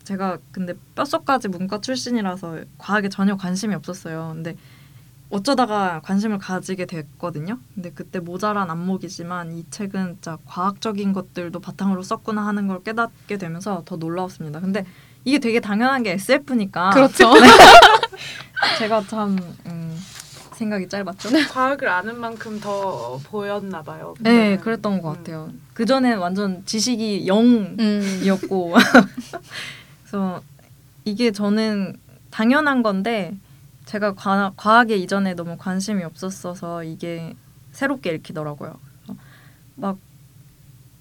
[0.04, 4.32] 제가 근데 뼛속까지 문과 출신이라서 과학에 전혀 관심이 없었어요.
[4.34, 4.56] 근데
[5.30, 7.58] 어쩌다가 관심을 가지게 됐거든요.
[7.74, 13.82] 근데 그때 모자란 안목이지만 이 책은 진짜 과학적인 것들도 바탕으로 썼구나 하는 걸 깨닫게 되면서
[13.86, 14.60] 더 놀라웠습니다.
[14.60, 14.86] 근데
[15.26, 17.32] 이게 되게 당연한 게 SF니까 그렇죠.
[18.80, 20.00] 제가 참 음,
[20.64, 21.30] 생각이 짧았죠.
[21.52, 24.14] 과학을 아는 만큼 더 보였나 봐요.
[24.20, 24.58] 네.
[24.58, 25.16] 그랬던 것 음.
[25.16, 25.50] 같아요.
[25.74, 28.22] 그 전에 완전 지식이 0 음.
[28.24, 28.74] 이었고
[30.04, 30.42] 그래서
[31.06, 31.98] 이게 저는
[32.32, 33.36] 당연한 건데
[33.86, 37.36] 제가 과, 과학에 이전에 너무 관심이 없었어서 이게
[37.74, 38.80] 새롭게 읽히더라고요.
[39.76, 39.98] 막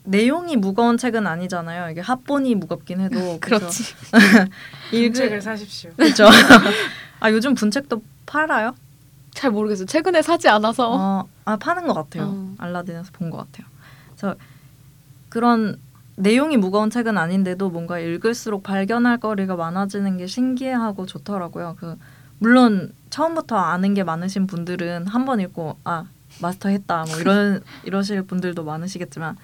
[0.05, 1.91] 내용이 무거운 책은 아니잖아요.
[1.91, 3.95] 이게 합본이 무겁긴 해도 그렇지.
[4.91, 5.93] 읽을 책을 사십시오.
[5.97, 6.27] 그렇죠.
[7.21, 8.75] 아 요즘 분책도 팔아요?
[9.35, 9.87] 잘 모르겠어요.
[9.87, 10.91] 최근에 사지 않아서.
[10.93, 12.25] 어, 아 파는 것 같아요.
[12.25, 12.55] 어.
[12.59, 13.67] 알라딘에서 본 것 같아요.
[14.17, 14.37] 그래서
[15.29, 15.79] 그런
[16.17, 21.77] 내용이 무거운 책은 아닌데도 뭔가 읽을수록 발견할 거리가 많아지는 게 신기하고 좋더라고요.
[21.81, 21.97] 그
[22.39, 26.05] 물론 처음부터 아는 게 많으신 분들은 한 번 읽고 아
[26.41, 29.37] 마스터했다 뭐 이런 이러실 분들도 많으시겠지만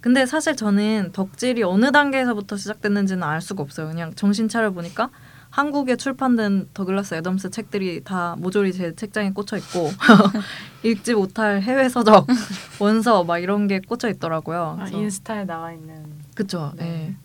[0.00, 3.88] 근데 사실 저는 덕질이 어느 단계에서부터 시작됐는지는 알 수가 없어요.
[3.88, 5.10] 그냥 정신 차려 보니까
[5.56, 9.88] 한국에 출판된 더글라스 애덤스 책들이 다 모조리 제 책장에 꽂혀 있고
[10.84, 12.26] 읽지 못할 해외 서적,
[12.78, 14.76] 원서 막 이런 게 꽂혀 있더라고요.
[14.78, 16.74] 아, 인스타에 나와 있는 그쵸.
[16.76, 16.84] 네.
[16.84, 17.16] 네.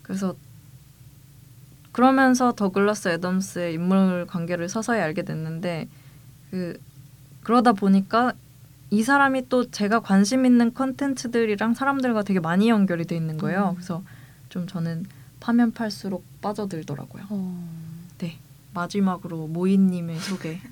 [0.00, 0.34] 그래서
[1.92, 5.86] 그러면서 더글라스 애덤스의 인물 관계를 서서히 알게 됐는데
[6.50, 6.80] 그
[7.42, 8.32] 그러다 보니까
[8.88, 13.72] 이 사람이 또 제가 관심 있는 컨텐츠들이랑 사람들과 되게 많이 연결이 돼 있는 거예요.
[13.72, 13.74] 음.
[13.74, 14.02] 그래서
[14.48, 15.04] 좀 저는
[15.40, 17.24] 파면 팔수록 빠져들더라고요.
[17.30, 17.80] 어.
[18.72, 20.58] 마지막으로 모이님의 소개.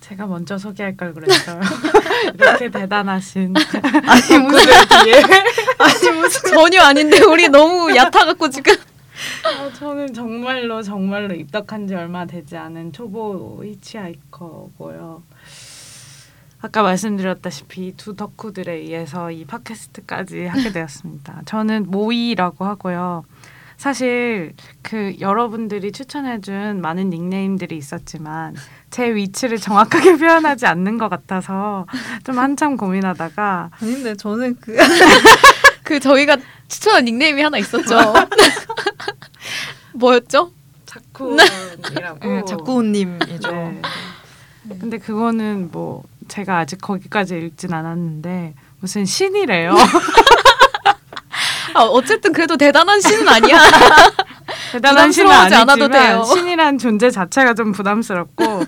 [0.00, 1.60] 제가 먼저 소개할 걸 그랬어요.
[2.34, 4.72] 이렇게 대단하신 아니 무슨
[5.04, 5.20] 뒤에
[5.78, 8.74] 아니 무슨 전혀 아닌데 우리 너무 얕아 갖고 지금.
[8.74, 15.22] 어, 저는 정말로 정말로 입덕한 지 얼마 되지 않은 초보 히치하이커고요.
[16.60, 21.42] 아까 말씀드렸다시피 두 덕후들에 의해서 이 팟캐스트까지 하게 되었습니다.
[21.46, 23.24] 저는 모이라고 하고요.
[23.76, 28.56] 사실 그 여러분들이 추천해준 많은 닉네임들이 있었지만
[28.90, 31.86] 제 위치를 정확하게 표현하지 않는 것 같아서
[32.24, 34.76] 좀 한참 고민하다가 아닌데 저는 그
[35.84, 37.96] 그 저희가 추천한 닉네임이 하나 있었죠.
[39.94, 40.50] 뭐였죠?
[40.84, 43.52] 자쿠이라고 네, 작구님이죠.
[43.52, 43.82] 네.
[44.80, 49.74] 근데 그거는 뭐 제가 아직 거기까지 읽진 않았는데 무슨 신이래요.
[51.74, 53.58] 아, 어쨌든 그래도 대단한 신은 아니야.
[54.72, 56.24] 대단한 신은 아니지만.
[56.24, 58.64] 신이란 존재 자체가 좀 부담스럽고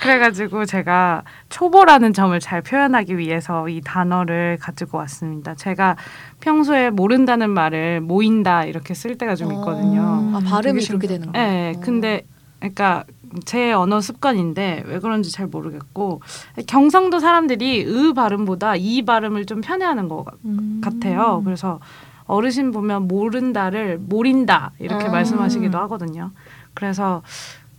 [0.00, 5.54] 그래가지고 제가 초보라는 점을 잘 표현하기 위해서 이 단어를 가지고 왔습니다.
[5.54, 5.96] 제가
[6.40, 10.02] 평소에 모른다는 말을 모인다 이렇게 쓸 때가 좀 있거든요.
[10.34, 11.06] 아, 음, 발음이 그렇게.
[11.06, 11.48] 되는 거예요.
[11.48, 12.22] 네, 근데
[12.58, 13.04] 그러니까
[13.44, 16.20] 제 언어 습관인데 왜 그런지 잘 모르겠고
[16.66, 20.80] 경상도 사람들이 으 발음보다 이 발음을 좀 편해하는 것 같- 음.
[20.82, 21.42] 같아요.
[21.44, 21.80] 그래서
[22.26, 25.12] 어르신 보면 모른다를 모린다 이렇게 음.
[25.12, 26.30] 말씀하시기도 하거든요.
[26.74, 27.22] 그래서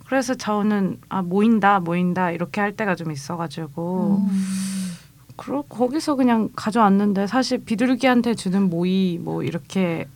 [0.06, 4.98] 그래서 저는 아 모인다 모인다 이렇게 할 때가 좀 있어가지고 음.
[5.38, 10.08] 그러 거기서 그냥 가져왔는데 사실 비둘기한테 주는 모이 뭐 이렇게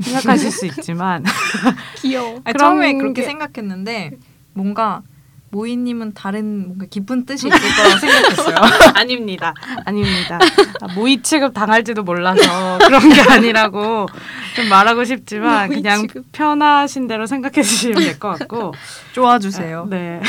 [0.00, 1.22] 생각하실 수 있지만
[2.02, 2.40] 귀여워.
[2.44, 4.10] 아니, 그런 처음에 그렇게 게- 생각했는데
[4.54, 5.02] 뭔가
[5.50, 8.56] 모이님은 다른 뭔가 깊은 뜻이 있을 거라 생각했어요.
[8.94, 9.54] 아닙니다.
[9.84, 10.38] 아닙니다.
[10.80, 14.08] 아, 모의 취급 당할지도 몰라서 그런 게 아니라고
[14.56, 16.24] 좀 말하고 싶지만 그냥 취급.
[16.32, 18.74] 편하신 대로 생각해 주시면 될 것 같고
[19.12, 19.82] 좋아주세요.
[19.82, 20.20] 아, 네.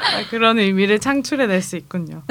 [0.00, 2.22] 아, 그런 의미를 창출해낼 수 있군요.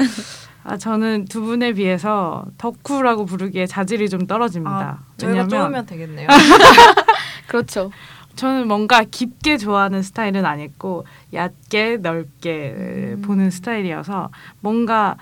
[0.64, 4.76] 아 저는 두 분에 비해서 덕후라고 부르기에 자질이 좀 떨어집니다.
[4.76, 6.26] 아, 저희가 왜냐면 쪼으면 되겠네요.
[7.46, 7.92] 그렇죠.
[8.36, 13.22] 저는 뭔가 깊게 좋아하는 스타일은 아니고 얕게 넓게 음.
[13.24, 15.16] 보는 스타일이어서 뭔가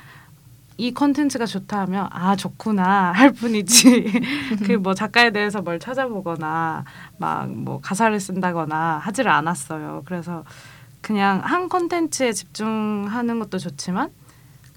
[0.77, 4.13] 이 컨텐츠가 좋다 하면 아 좋구나 할 뿐이지
[4.67, 6.85] 그 뭐 작가에 대해서 뭘 찾아보거나
[7.19, 10.03] 막 뭐 가사를 쓴다거나 하지를 않았어요.
[10.05, 10.45] 그래서
[11.01, 14.11] 그냥 한 컨텐츠에 집중하는 것도 좋지만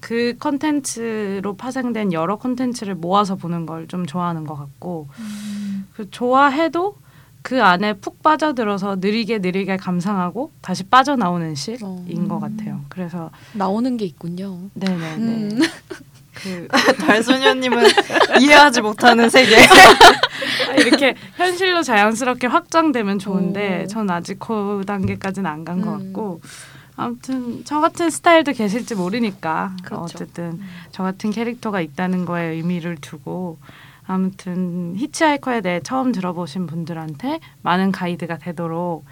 [0.00, 5.08] 그 컨텐츠로 파생된 여러 컨텐츠를 모아서 보는 걸 좀 좋아하는 것 같고
[5.94, 6.94] 그 좋아해도
[7.42, 12.28] 그 안에 푹 빠져들어서 느리게 느리게 감상하고 다시 빠져나오는 실인 어.
[12.28, 12.80] 것 같아요.
[12.88, 14.58] 그래서 나오는 게 있군요.
[14.74, 15.16] 네네네.
[15.16, 15.60] 음.
[16.34, 16.68] 그
[17.00, 17.84] 달소녀님은
[18.40, 19.56] 이해하지 못하는 세계.
[20.78, 23.86] 이렇게 현실로 자연스럽게 확장되면 좋은데 오.
[23.88, 26.12] 전 아직 그 단계까지는 안 간것 음.
[26.12, 26.40] 같고
[26.96, 30.02] 아무튼 저 같은 스타일도 계실지 모르니까 그렇죠.
[30.02, 33.58] 어쨌든 저 같은 캐릭터가 있다는 거에 의미를 두고
[34.08, 39.04] 아무튼 히치하이커에 대해 처음 들어보신 분들한테 많은 가이드가 되도록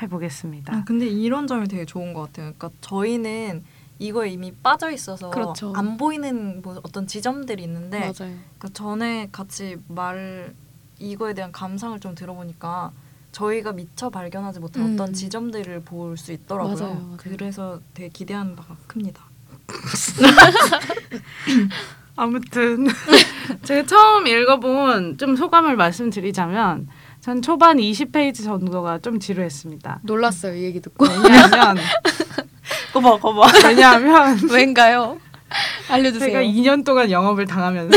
[0.00, 0.74] 해보겠습니다.
[0.74, 2.52] 아, 근데 이런 점이 되게 좋은 것 같아요.
[2.56, 3.64] 그러니까 저희는
[3.98, 5.72] 이거에 이미 빠져 있어서 그렇죠.
[5.76, 8.34] 안 보이는 뭐 어떤 지점들이 있는데 맞아요.
[8.58, 10.54] 그 전에 같이 말
[11.00, 12.92] 이거에 대한 감상을 좀 들어보니까
[13.32, 14.94] 저희가 미처 발견하지 못한 음.
[14.94, 16.76] 어떤 지점들을 볼 수 있더라고요.
[16.76, 17.16] 맞아요, 맞아요.
[17.18, 19.24] 그래서 되게 기대하는 바가 큽니다.
[22.16, 22.86] 아무튼
[23.64, 26.88] 제가 처음 읽어본 좀 소감을 말씀드리자면
[27.20, 30.00] 전 초반 20페이지 정도가 좀 지루했습니다.
[30.02, 31.06] 놀랐어요 이 얘기 듣고.
[31.06, 31.76] 왜냐하면
[32.92, 33.48] 거봐 거봐.
[33.66, 35.18] 왜냐하면 왠가요?
[35.88, 36.30] 알려주세요.
[36.30, 37.96] 제가 2년 동안 영업을 당하면서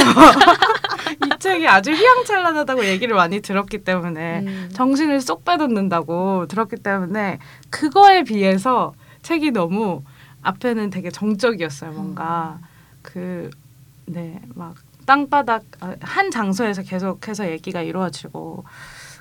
[1.25, 4.69] 이 책이 아주 휘황찬란하다고 얘기를 많이 들었기 때문에 음.
[4.73, 10.03] 정신을 쏙 빼놓는다고 들었기 때문에 그거에 비해서 책이 너무
[10.41, 11.91] 앞에는 되게 정적이었어요.
[11.91, 12.59] 뭔가
[13.01, 13.49] 그
[14.07, 18.65] 네 막 땅바닥 아, 한 장소에서 계속해서 얘기가 이루어지고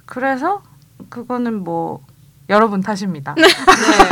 [0.05, 0.63] 그래서
[1.11, 2.05] 그거는 뭐
[2.49, 3.35] 여러분 탓입니다.
[3.35, 3.43] 네.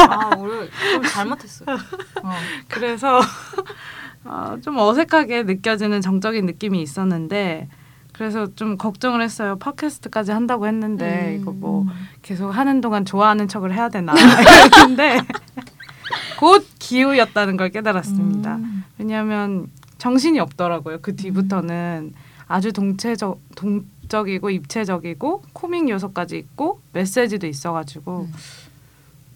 [0.08, 1.76] 아 우리 좀 잘못했어요.
[2.22, 2.32] 어.
[2.68, 3.20] 그래서
[4.24, 7.68] 어, 좀 어색하게 느껴지는 정적인 느낌이 있었는데
[8.12, 9.56] 그래서 좀 걱정을 했어요.
[9.58, 11.40] 팟캐스트까지 한다고 했는데 음.
[11.42, 11.84] 이거 뭐
[12.22, 15.18] 계속 하는 동안 좋아하는 척을 해야 되나 이랬는데
[16.38, 18.56] 곧 기우였다는 걸 깨달았습니다.
[18.56, 18.84] 음.
[18.98, 19.66] 왜냐하면
[19.98, 20.98] 정신이 없더라고요.
[21.00, 22.12] 그 뒤부터는
[22.46, 28.32] 아주 동체적 동적이고 입체적이고 코믹 요소까지 있고 메시지도 있어가지고 음.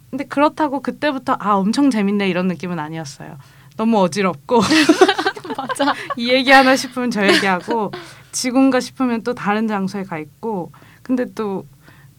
[0.09, 3.37] 근데 그렇다고 그때부터 아 엄청 재밌네 이런 느낌은 아니었어요.
[3.77, 4.61] 너무 어지럽고
[5.57, 5.93] 맞아.
[6.17, 7.91] 이 얘기 하나 싶으면 저 얘기하고
[8.31, 11.65] 지금가 싶으면 또 다른 장소에 가 있고 근데 또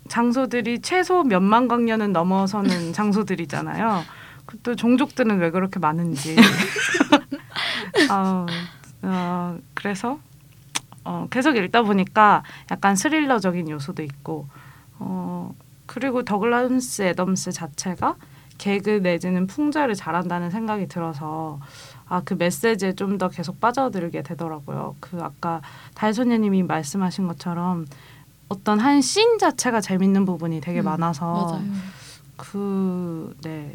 [0.08, 4.02] 장소들이 최소 몇만 광년은 넘어서는 장소들이잖아요.
[4.46, 6.36] 그또 종족들은 왜 그렇게 많은지.
[8.08, 8.46] 아,
[9.02, 10.18] 어, 그래서
[11.04, 14.46] 어, 계속 읽다 보니까 약간 스릴러적인 요소도 있고
[14.98, 15.54] 어,
[15.86, 18.16] 그리고 더글라스 애덤스 자체가
[18.58, 21.58] 개그 내지는 풍자를 잘한다는 생각이 들어서
[22.08, 24.96] 아 그 메시지에 좀 더 계속 빠져들게 되더라고요.
[25.00, 25.62] 그 아까
[25.94, 27.86] 달소녀님이 말씀하신 것처럼
[28.48, 31.62] 어떤 한 씬 자체가 재밌는 부분이 되게 음, 많아서 맞아요.
[32.36, 33.74] 그 네.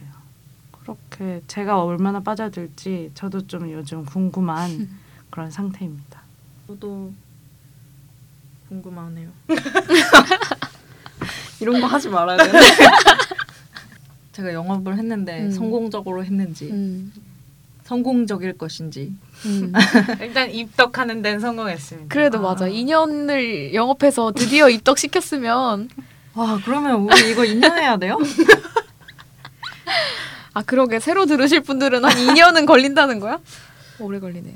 [0.86, 4.88] 그렇게 제가 얼마나 빠져들지 저도 좀 요즘 궁금한
[5.32, 6.22] 그런 상태입니다.
[6.68, 7.12] 저도
[8.70, 9.30] 궁금하네요.
[11.60, 12.60] 이런 거 하지 말아야 되는데.
[14.34, 15.52] 제가 영업을 했는데 음.
[15.52, 17.12] 성공적으로 했는지 음.
[17.86, 19.14] 성공적일 것인지
[19.46, 19.72] 음.
[20.20, 22.14] 일단 입덕하는 데는 성공했습니다.
[22.14, 22.68] 그래도 맞아.
[22.68, 25.90] 2년을 영업해서 드디어 입덕시켰으면
[26.34, 28.18] 와 그러면 우리 이거 인정해야 돼요?
[30.56, 33.40] 아 그러게 새로 들으실 분들은 한 2년은 걸린다는 거야?
[34.00, 34.56] 오래 걸리네요.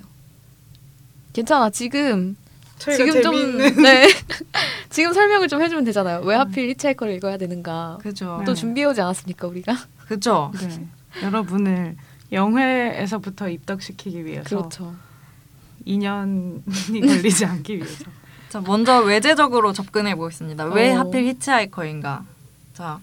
[1.33, 1.69] 괜찮아.
[1.69, 2.37] 지금
[2.79, 4.07] 지금 좀 네.
[4.89, 6.21] 지금 설명을 좀 해주면 되잖아요.
[6.21, 7.99] 왜 하필 히치하이커를 읽어야 되는가?
[8.01, 8.37] 그죠.
[8.39, 8.45] 네.
[8.45, 9.75] 또 준비해 오지 않았습니까 우리가?
[10.07, 10.53] 그죠.
[10.57, 10.87] 네.
[11.21, 11.97] 여러분을
[12.31, 14.95] 영회에서부터 입덕시키기 위해서 그렇죠.
[15.85, 18.05] 2년이 걸리지 않기 위해서.
[18.47, 20.63] 자 먼저 외제적으로 접근해 보겠습니다.
[20.67, 20.99] 왜 어.
[20.99, 22.23] 하필 히치하이커인가?
[22.73, 23.01] 자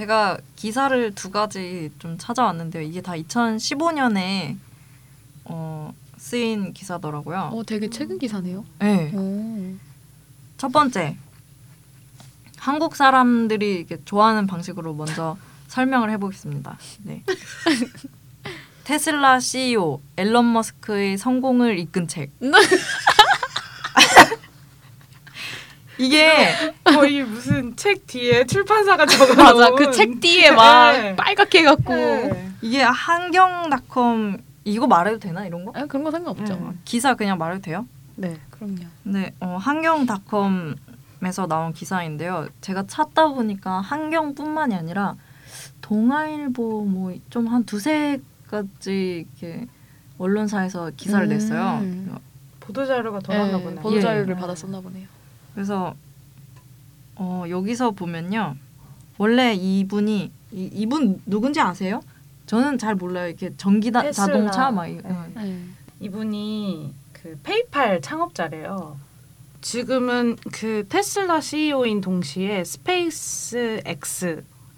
[0.00, 2.82] 제가 기사를 두 가지 좀 찾아왔는데요.
[2.82, 4.56] 이게 다 2015년에
[5.44, 7.50] 어, 쓰인 기사더라고요.
[7.52, 8.64] 어 되게 최근 기사네요.
[8.78, 9.12] 네.
[9.14, 9.74] 오.
[10.56, 11.18] 첫 번째
[12.56, 15.36] 한국 사람들이 이렇게 좋아하는 방식으로 먼저
[15.68, 16.78] 설명을 해보겠습니다.
[17.02, 17.22] 네.
[18.84, 22.30] 테슬라 CEO 앨런 머스크의 성공을 이끈 책.
[26.04, 26.48] 이게
[26.84, 29.70] 거의 무슨 책 뒤에 출판사가 적어놓은 맞아.
[29.74, 31.16] 그 책 뒤에 막 네.
[31.16, 32.50] 빨갛게 해갖고 네.
[32.62, 35.72] 이게 한경닷컴 이거 말해도 되나 이런 거?
[35.74, 36.54] 아, 그런 거 상관없죠.
[36.54, 36.76] 네.
[36.84, 37.86] 기사 그냥 말해도 돼요?
[38.16, 38.36] 네.
[38.50, 38.76] 그럼요.
[39.04, 42.48] 네, 어, 한경닷컴에서 나온 기사인데요.
[42.60, 45.14] 제가 찾다 보니까 한경뿐만이 아니라
[45.80, 49.66] 동아일보 뭐 좀 한 두세 가지 이렇게
[50.18, 51.28] 언론사에서 기사를 음.
[51.28, 52.20] 냈어요.
[52.60, 53.80] 보도 자료가 더 네, 보네요.
[53.80, 54.00] 보도 예.
[54.00, 55.06] 자료를 받았었나 보네요.
[55.54, 55.94] 그래서
[57.16, 58.56] 어, 여기서 보면요.
[59.18, 62.02] 원래 이분이 이, 이분 누군지 아세요?
[62.46, 63.28] 저는 잘 몰라요.
[63.28, 64.26] 이렇게 전기 다, 테슬라.
[64.26, 65.02] 자동차 막 이- 네.
[65.04, 65.26] 어.
[65.36, 65.62] 네.
[66.00, 68.96] 이분이 그 페이팔 창업자래요.
[69.60, 73.82] 지금은 그 테슬라 CEO인 동시에 스페이스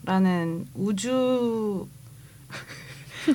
[0.04, 1.86] X라는 우주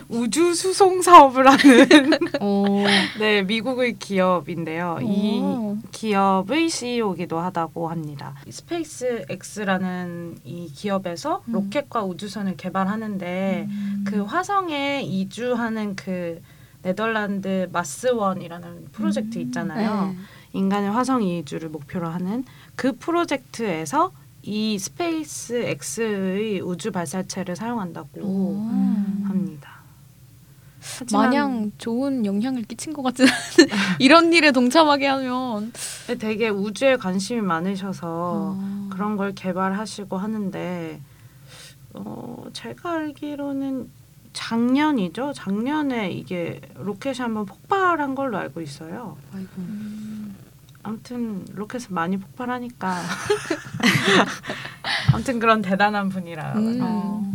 [0.10, 2.10] 우주 수송 사업을 하는
[2.42, 2.84] 오.
[3.20, 5.00] 네 미국의 기업인데요.
[5.02, 5.78] 이 오.
[5.92, 8.36] 기업의 CEO이기도 하다고 합니다.
[8.50, 11.54] 스페이스 X라는 이 기업에서 음.
[11.54, 13.68] 로켓과 우주선을 개발하는데
[14.06, 16.42] 그 화성에 이주하는 그
[16.82, 20.08] 네덜란드 마스원이라는 프로젝트 있잖아요.
[20.08, 20.18] 네.
[20.54, 22.44] 인간의 화성 이주를 목표로 하는
[22.76, 24.12] 그 프로젝트에서
[24.44, 28.56] 이 스페이스 X의 우주 발사체를 사용한다고 오.
[29.26, 29.77] 합니다.
[31.12, 33.70] 마냥 좋은 영향을 끼친 것 같진 않은
[34.00, 35.72] 이런 일에 동참하게 하면
[36.20, 38.88] 되게 우주에 관심이 많으셔서 어.
[38.92, 41.02] 그런 걸 개발하시고 하는데
[41.94, 43.90] 어, 제가 알기로는
[44.34, 45.34] 작년이죠.
[45.34, 49.18] 작년에 이게 로켓이 한번 폭발한 걸로 알고 있어요.
[49.34, 49.50] 아이고.
[50.84, 52.98] 아무튼 로켓은 많이 폭발하니까
[55.12, 56.80] 아무튼 그런 대단한 분이라 음.
[56.82, 57.27] 어.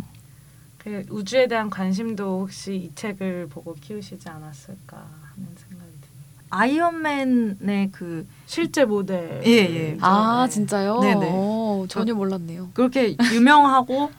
[0.83, 6.07] 그 우주에 대한 관심도 혹시 이 책을 보고 키우시지 않았을까 하는 생각이 듭니다.
[6.49, 9.41] 아이언맨의 그 실제 모델.
[9.45, 9.97] 예, 예.
[10.01, 10.53] 아 네.
[10.53, 10.99] 진짜요?
[10.99, 11.31] 네네.
[11.31, 12.69] 오, 전혀 몰랐네요.
[12.73, 14.11] 그렇게 유명하고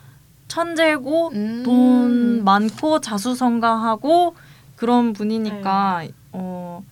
[0.48, 1.62] 천재고 음.
[1.64, 4.35] 돈 많고 자수성가하고
[4.77, 6.12] 그런 분이니까 네.
[6.33, 6.83] 어,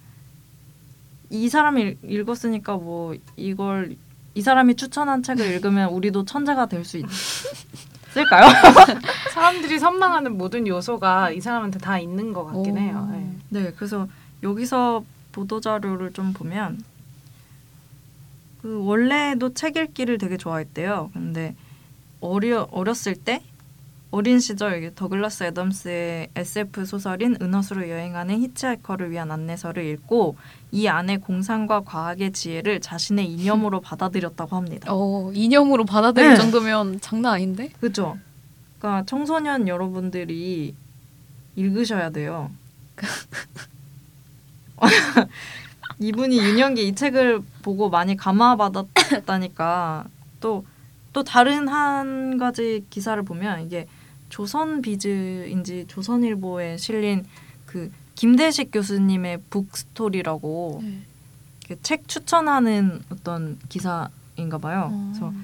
[1.30, 3.96] 이 사람이 읽- 읽었으니까 뭐 이걸
[4.34, 7.04] 이 사람이 추천한 책을 읽으면 우리도 천재가 될 수 있
[8.16, 8.46] 을까요?
[9.32, 12.80] 사람들이 선망하는 모든 요소가 이 사람한테 다 있는 것 같긴 오.
[12.80, 13.10] 해요.
[13.14, 13.36] 예.
[13.48, 14.08] 네, 그래서
[14.42, 16.82] 여기서 보도 자료를 좀 보면
[18.60, 21.10] 그 원래도 책 읽기를 되게 좋아했대요.
[21.12, 21.54] 근데
[22.20, 23.42] 어려 어렸을 때
[24.12, 30.36] 어린 시절 더글라스 애덤스의 SF 소설인 은하수로 여행하는 히치하이커를 위한 안내서를 읽고
[30.70, 34.92] 이 안에 공상과 과학의 지혜를 자신의 이념으로 받아들였다고 합니다.
[34.92, 36.36] 어, 이념으로 받아들일 네.
[36.36, 37.70] 정도면 장난 아닌데?
[37.80, 38.18] 그죠?
[38.78, 40.74] 그러니까 청소년 여러분들이
[41.56, 42.50] 읽으셔야 돼요.
[45.98, 50.04] 이분이 윤영기 이 책을 보고 많이 감화받았다니까
[50.40, 50.64] 또
[51.12, 53.86] 또 다른 한 가지 기사를 보면 이게
[54.32, 57.26] 조선 비즈인지 조선일보에 실린
[57.66, 61.76] 그 김대식 교수님의 북스토리라고 네.
[61.82, 64.88] 책 추천하는 어떤 기사인가 봐요.
[64.90, 65.10] 어.
[65.12, 65.34] 그래서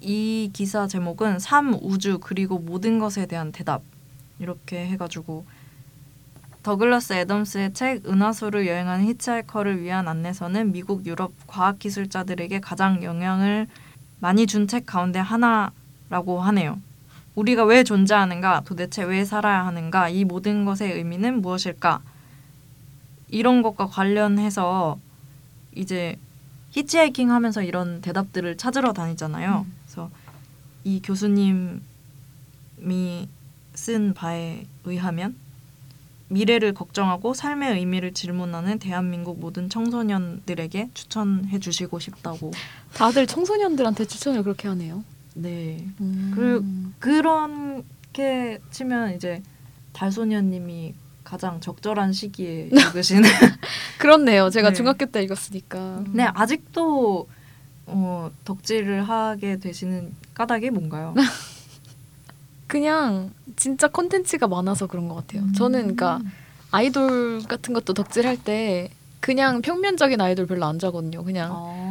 [0.00, 3.82] 이 기사 제목은 삶, 우주 그리고 모든 것에 대한 대답
[4.38, 5.44] 이렇게 해가지고
[6.62, 13.66] 더글라스 애덤스의 책 은하수를 여행하는 히치하이커를 위한 안내서는 미국 유럽 과학 기술자들에게 가장 영향을
[14.20, 16.78] 많이 준 책 가운데 하나라고 하네요.
[17.38, 22.02] 우리가 왜 존재하는가, 도대체 왜 살아야 하는가, 이 모든 것의 의미는 무엇일까?
[23.28, 24.98] 이런 것과 관련해서
[25.72, 26.18] 이제
[26.70, 29.66] 히치하이킹 하면서 이런 대답들을 찾으러 다니잖아요.
[29.66, 29.74] 음.
[29.84, 30.10] 그래서
[30.82, 31.78] 이 교수님이
[33.74, 35.36] 쓴 바에 의하면
[36.26, 42.50] 미래를 걱정하고 삶의 의미를 질문하는 대한민국 모든 청소년들에게 추천해 주시고 싶다고.
[42.94, 45.04] 다들 청소년들한테 추천을 그렇게 하네요.
[45.42, 45.86] 네.
[46.00, 46.32] 음.
[46.34, 49.42] 그- 그렇게 치면 이제
[49.92, 53.22] 달소녀님이 가장 적절한 시기에 읽으시는.
[53.98, 54.50] 그렇네요.
[54.50, 54.74] 제가 네.
[54.74, 56.04] 중학교 때 읽었으니까.
[56.12, 57.28] 네, 아직도
[57.86, 61.14] 어, 덕질을 하게 되시는 까닭이 뭔가요?
[62.66, 65.42] 그냥 진짜 콘텐츠가 많아서 그런 것 같아요.
[65.42, 65.52] 음.
[65.54, 66.20] 저는 그러니까
[66.70, 71.24] 아이돌 같은 것도 덕질할 때 그냥 평면적인 아이돌 별로 안 좋아하거든요.
[71.24, 71.87] 그냥 아.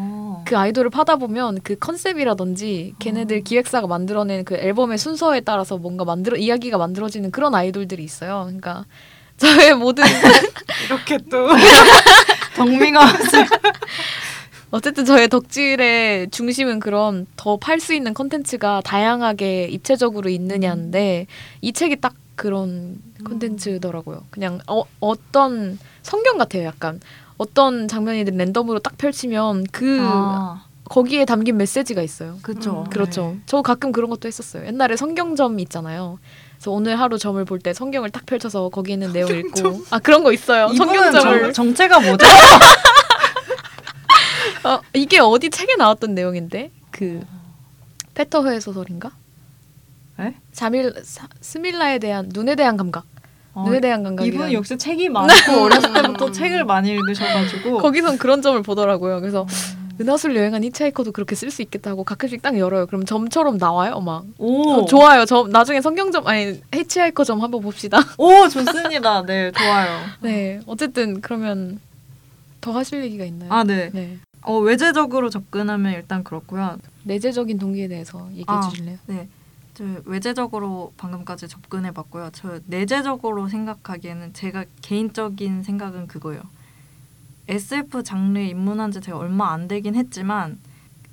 [0.47, 3.41] 그 아이돌을 파다 보면 그 컨셉이라든지 걔네들 아.
[3.43, 8.43] 기획사가 만들어낸 그 앨범의 순서에 따라서 뭔가 만들어 이야기가 만들어지는 그런 아이돌들이 있어요.
[8.45, 8.85] 그러니까
[9.35, 10.05] 저의 모든
[10.87, 11.49] 이렇게 또
[12.55, 13.01] 덕밍아
[14.71, 21.27] 어쨌든 저의 덕질의 중심은 그런 더 팔 수 있는 컨텐츠가 다양하게 입체적으로 있느냐인데
[21.61, 24.23] 이 책이 딱 그런 컨텐츠더라고요.
[24.29, 26.63] 그냥 어, 어떤 성경 같아요.
[26.63, 27.01] 약간
[27.37, 32.37] 어떤 장면이든 랜덤으로 딱 펼치면 그 아, 거기에 담긴 메시지가 있어요.
[32.41, 32.83] 그렇죠.
[32.85, 32.89] 음.
[32.89, 33.33] 그렇죠.
[33.35, 33.41] 네.
[33.45, 34.65] 저 가끔 그런 것도 했었어요.
[34.65, 36.17] 옛날에 성경점 있잖아요.
[36.55, 40.23] 그래서 오늘 하루 점을 볼 때 성경을 딱 펼쳐서 거기에 있는 내용을 읽고 아 그런
[40.23, 40.69] 거 있어요.
[40.73, 42.25] 성경점을 정, 정체가 뭐죠?
[44.63, 47.21] 어, 이게 어디 책에 나왔던 내용인데 그
[48.15, 49.11] 페터허의 소설인가?
[50.19, 50.33] 에?
[50.51, 53.05] 자밀 사, 스밀라에 대한 눈에 대한 감각.
[53.65, 54.29] 눈에 대한 감각이.
[54.29, 59.19] 어, 이분 역시 책이 많고 어렸을 때부터 책을 많이 읽으셔가지고 거기선 그런 점을 보더라고요.
[59.21, 59.45] 그래서
[59.99, 62.85] 은하수를 여행한 히치하이커도 그렇게 쓸 수 있겠다 고 가끔씩 딱 열어요.
[62.85, 64.25] 그럼 점처럼 나와요, 막.
[64.37, 65.25] 오, 어, 좋아요.
[65.25, 67.99] 점 나중에 성경점 아니 히치하이커 점 한번 봅시다.
[68.17, 69.23] 오 좋습니다.
[69.25, 69.99] 네 좋아요.
[70.21, 70.59] 네.
[70.67, 71.79] 어쨌든 그러면
[72.61, 73.51] 더 하실 얘기가 있나요?
[73.51, 73.89] 아 네.
[73.91, 74.17] 네.
[74.43, 76.77] 어, 외재적으로 접근하면 일단 그렇고요.
[77.03, 78.61] 내재적인 동기에 대해서 얘기해 아.
[78.61, 78.97] 주실래요?
[79.07, 79.27] 네.
[79.77, 82.31] 저 외제적으로 방금까지 접근해 봤고요.
[82.33, 86.41] 저 내재적으로 생각하기에는 제가 개인적인 생각은 그거예요.
[87.47, 90.57] SF 장르에 입문한 지 제가 얼마 안 되긴 했지만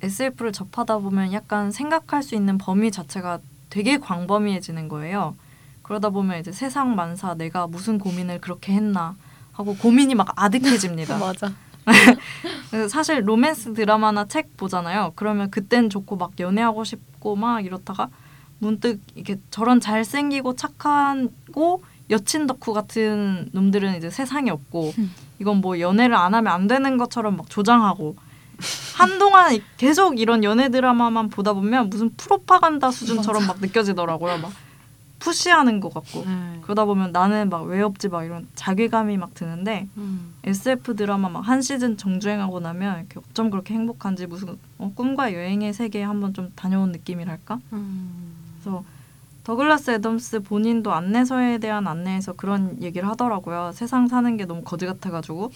[0.01, 3.37] SF를 접하다 보면 약간 생각할 수 있는 범위 자체가
[3.69, 5.35] 되게 광범위해지는 거예요.
[5.83, 9.15] 그러다 보면 이제 세상 만사 내가 무슨 고민을 그렇게 했나
[9.51, 11.19] 하고 고민이 막 아득해집니다.
[11.21, 11.53] 맞아.
[12.89, 15.13] 사실 로맨스 드라마나 책 보잖아요.
[15.15, 18.09] 그러면 그땐 좋고 막 연애하고 싶고 막 이렇다가
[18.59, 24.93] 문득 이게 저런 잘생기고 착하고 여친 덕후 같은 놈들은 이제 세상에 없고
[25.39, 28.15] 이건 뭐 연애를 안 하면 안 되는 것처럼 막 조장하고
[28.95, 34.37] 한동안 계속 이런 연애 드라마만 보다 보면 무슨 프로파간다 수준처럼 막 느껴지더라고요.
[34.37, 34.51] 막
[35.19, 36.59] 푸시하는 것 같고 네.
[36.61, 40.35] 그러다 보면 나는 막 왜 없지 막 이런 자괴감이 막 드는데 음.
[40.43, 45.73] SF 드라마 막 한 시즌 정주행하고 나면 이렇게 어쩜 그렇게 행복한지 무슨 어, 꿈과 여행의
[45.73, 48.34] 세계에 한번 좀 다녀온 느낌이랄까 음.
[48.65, 48.83] 그래서
[49.43, 53.71] 더글라스 애덤스 본인도 안내서에 대한 안내에서 그런 얘기를 하더라고요.
[53.75, 55.51] 세상 사는 게 너무 거지 같아가지고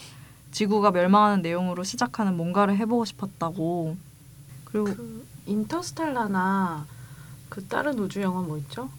[0.51, 3.97] 지구가 멸망하는 내용으로 시작하는 뭔가를 해보고 싶었다고.
[4.66, 6.86] 그리고 그 인터스텔라나
[7.49, 8.89] 그 다른 우주 영화 뭐 있죠?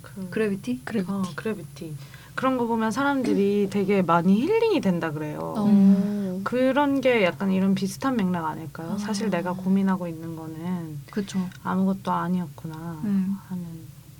[0.00, 0.80] 그 그래비티?
[0.84, 1.04] 그래.
[1.06, 1.94] 어, 그래비티
[2.34, 5.38] 그런 거 보면 사람들이 되게 많이 힐링이 된다 그래요.
[5.56, 6.13] 어.
[6.44, 8.92] 그런 게 약간 이런 비슷한 맥락 아닐까요?
[8.92, 8.98] 아.
[8.98, 11.48] 사실 내가 고민하고 있는 거는 그쵸.
[11.62, 13.36] 아무것도 아니었구나 음.
[13.48, 13.64] 하는.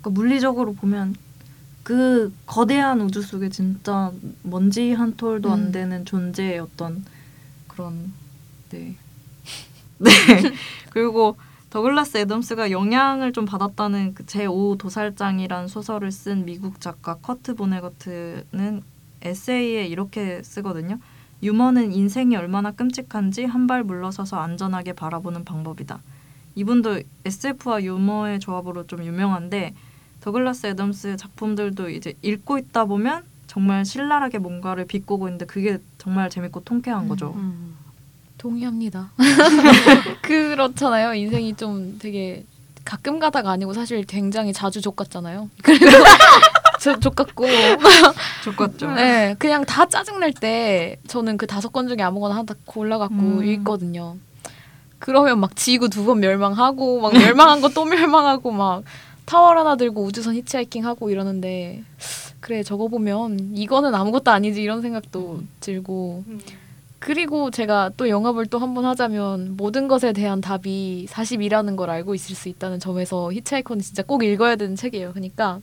[0.00, 1.14] 그러니까 물리적으로 보면
[1.82, 4.10] 그 거대한 우주 속에 진짜
[4.42, 5.72] 먼지 한 톨도 안 음.
[5.72, 7.04] 되는 존재의 어떤
[7.68, 8.12] 그런
[8.70, 8.96] 네.
[9.98, 10.10] 네.
[10.90, 11.36] 그리고
[11.70, 18.82] 더글라스 애덤스가 영향을 좀 받았다는 그 제5 도살장이란 소설을 쓴 미국 작가 커트 보네거트는
[19.22, 20.98] 에세이에 이렇게 쓰거든요.
[21.44, 26.00] 유머는 인생이 얼마나 끔찍한지 한 발 물러서서 안전하게 바라보는 방법이다.
[26.54, 29.74] 이분도 SF와 유머의 조합으로 좀 유명한데
[30.20, 36.60] 더글라스 애덤스 작품들도 이제 읽고 있다 보면 정말 신랄하게 뭔가를 비꼬고 있는데 그게 정말 재밌고
[36.64, 37.32] 통쾌한 거죠.
[37.36, 37.74] 음.
[38.38, 39.10] 동의합니다.
[40.22, 41.14] 그렇잖아요.
[41.14, 42.44] 인생이 좀 되게
[42.84, 45.48] 가끔 가다가 아니고 사실 굉장히 자주 족 같잖아요.
[45.62, 45.86] 그리고
[46.84, 47.46] 저 족같고
[48.44, 48.90] 좋겠죠.
[48.92, 53.44] 네, 그냥 다 짜증 날 때 저는 그 다섯 건 중에 아무거나 하나 골라갖고 음.
[53.44, 54.16] 읽거든요.
[54.98, 58.82] 그러면 막 지구 두 번 멸망하고 막 멸망한 거 또 멸망하고 막
[59.24, 61.82] 타월 하나 들고 우주선 히치하이킹 하고 이러는데
[62.40, 66.24] 그래 저거 보면 이거는 아무것도 아니지 이런 생각도 들고
[66.98, 72.14] 그리고 제가 또 영업을 또 한 번 하자면 모든 것에 대한 답이 42라는 걸 알고
[72.14, 75.10] 있을 수 있다는 점에서 히치하이커는 진짜 꼭 읽어야 되는 책이에요.
[75.12, 75.60] 그러니까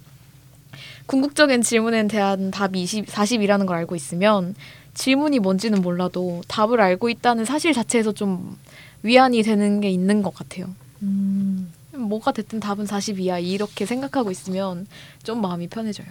[1.05, 4.55] 궁극적인 질문에 대한 답이 20, 42라는 걸 알고 있으면
[4.93, 8.57] 질문이 뭔지는 몰라도 답을 알고 있다는 사실 자체에서 좀
[9.03, 10.69] 위안이 되는 게 있는 것 같아요.
[11.01, 11.71] 음.
[11.93, 14.87] 뭐가 됐든 답은 40이야 이렇게 생각하고 있으면
[15.23, 16.07] 좀 마음이 편해져요.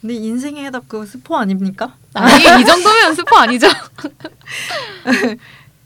[0.00, 1.96] 근데 인생의 해답 그거 스포 아닙니까?
[2.14, 3.66] 아니 이 정도면 스포 아니죠?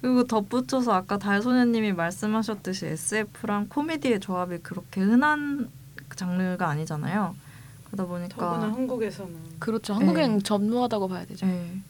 [0.01, 5.71] 그리고 덧붙여서 아까 달소녀님이 말씀하셨듯이 SF랑 코미디의 조합이 그렇게 흔한
[6.17, 7.37] 장르가 아니잖아요.
[7.91, 9.95] 그러다 보니까 더구나 한국에서는 그렇죠.
[9.95, 10.43] 한국엔 네.
[10.43, 11.47] 전무하다고 봐야 되죠.
[11.47, 11.81] 네.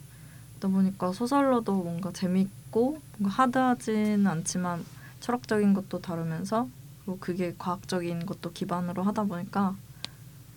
[0.58, 4.84] 그러다 보니까 소설로도 뭔가 재밌고 뭔가 하드하진 않지만
[5.20, 6.68] 철학적인 것도 다루면서
[7.04, 9.76] 그리고 그게 과학적인 것도 기반으로 하다 보니까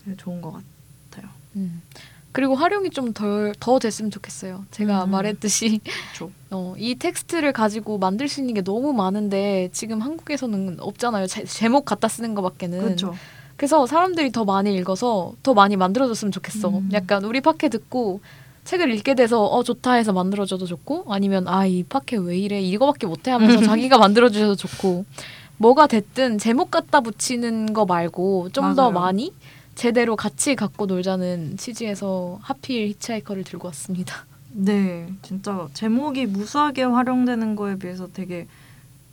[0.04, 0.62] 되게 좋은 것
[1.10, 1.30] 같아요.
[1.56, 1.82] 음.
[2.32, 4.66] 그리고 활용이 좀 덜 더 됐으면 좋겠어요.
[4.72, 5.12] 제가 음.
[5.12, 6.32] 말했듯이 그렇죠.
[6.50, 11.28] 어, 이 텍스트를 가지고 만들 수 있는 게 너무 많은데 지금 한국에서는 없잖아요.
[11.28, 12.80] 제, 제목 갖다 쓰는 것밖에는.
[12.80, 13.14] 그렇죠.
[13.64, 16.68] 그래서 사람들이 더 많이 읽어서 더 많이 만들어줬으면 좋겠어.
[16.68, 16.90] 음.
[16.92, 18.20] 약간 우리 팟캐 듣고
[18.66, 23.08] 책을 읽게 돼서 어 좋다 해서 만들어줘도 좋고 아니면 아 이 팟캐 왜 이래 이거밖에
[23.08, 25.06] 못해 하면서 자기가 만들어주셔도 좋고
[25.56, 28.92] 뭐가 됐든 제목 갖다 붙이는 거 말고 좀 더.
[28.92, 29.32] 많이
[29.76, 34.26] 제대로 같이 갖고 놀자는 취지에서 하필 히치하이커를 들고 왔습니다.
[34.52, 38.46] 네, 진짜 제목이 무수하게 활용되는 거에 비해서 되게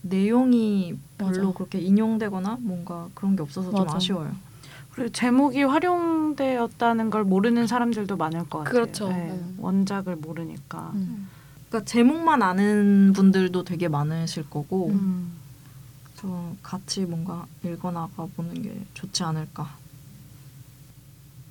[0.02, 1.58] 내용이 별로 맞아.
[1.58, 3.96] 그렇게 인용되거나 뭔가 그런 게 없어서 좀 맞아.
[3.96, 4.34] 아쉬워요.
[4.92, 8.72] 그리고 제목이 활용되었다는 걸 모르는 사람들도 많을 것 같아요.
[8.72, 9.08] 그렇죠.
[9.08, 9.56] 네, 음.
[9.58, 10.90] 원작을 모르니까.
[10.94, 11.28] 음.
[11.68, 15.32] 그러니까 제목만 아는 분들도 되게 많으실 거고 음.
[16.16, 19.70] 저 같이 뭔가 읽어나가 보는 게 좋지 않을까.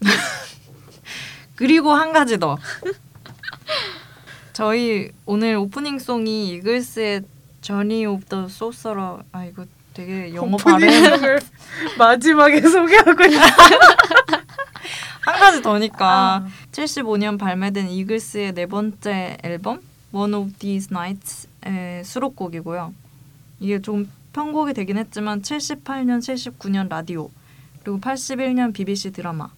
[1.55, 2.57] 그리고 한 가지 더.
[4.53, 7.23] 저희 오늘 오프닝 송이 이글스의
[7.61, 9.23] Journey of the Sorcerer.
[9.31, 11.39] 아 이거 되게 영어 발음 오프닝송을
[11.97, 13.23] 마지막에 소개하고.
[15.21, 16.47] 한 가지 더니까 아.
[16.71, 19.81] 75년 발매된 이글스의 네 번째 앨범
[20.11, 22.93] One of These Nights의 수록곡이고요.
[23.59, 27.29] 이게 좀 편곡이 되긴 했지만 78년, 79년 라디오
[27.83, 29.49] 그리고 81년 BBC 드라마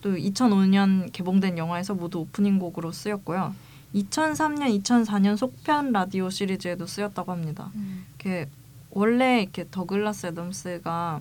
[0.00, 3.54] 또 2005년 개봉된 영화에서 모두 오프닝 곡으로 쓰였고요.
[3.94, 7.70] 2003년, 2004년 속편 라디오 시리즈에도 쓰였다고 합니다.
[7.74, 8.04] 음.
[8.18, 8.48] 이렇게
[8.90, 11.20] 원래 이렇게 더글라스 애덤스가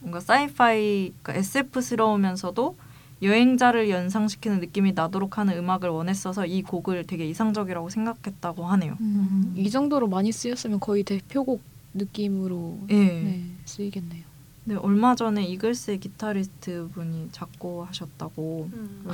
[0.00, 2.76] 뭔가 사이파이 그러니까 SF스러우면서도
[3.20, 8.96] 여행자를 연상시키는 느낌이 나도록 하는 음악을 원했어서 이 곡을 되게 이상적이라고 생각했다고 하네요.
[9.00, 9.54] 음.
[9.56, 11.60] 이 정도로 많이 쓰였으면 거의 대표곡
[11.94, 12.94] 느낌으로 예.
[12.94, 14.22] 네, 쓰이겠네요.
[14.64, 19.04] 네, 얼마 전에 이글스의 기타리스트 분이 작곡하셨다고 음.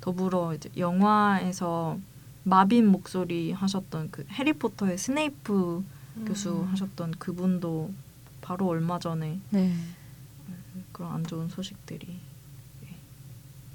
[0.00, 1.98] 더불어 이제 영화에서
[2.44, 5.84] 마빈 목소리 하셨던 그 해리포터의 스네이프
[6.26, 7.90] 교수 하셨던 그분도
[8.40, 9.74] 바로 얼마 전에 네.
[10.92, 12.18] 그런 안 좋은 소식들이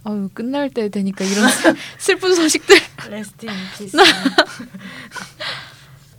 [0.05, 2.75] 아유 끝날 때 되니까 이런 슬- 슬픈 소식들.
[3.09, 3.95] Rest in peace.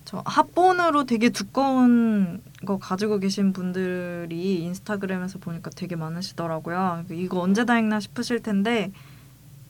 [0.06, 7.04] 저 합본으로 되게 두꺼운 거 가지고 계신 분들이 인스타그램에서 보니까 되게 많으시더라고요.
[7.10, 8.90] 이거 언제 다 읽나 싶으실 텐데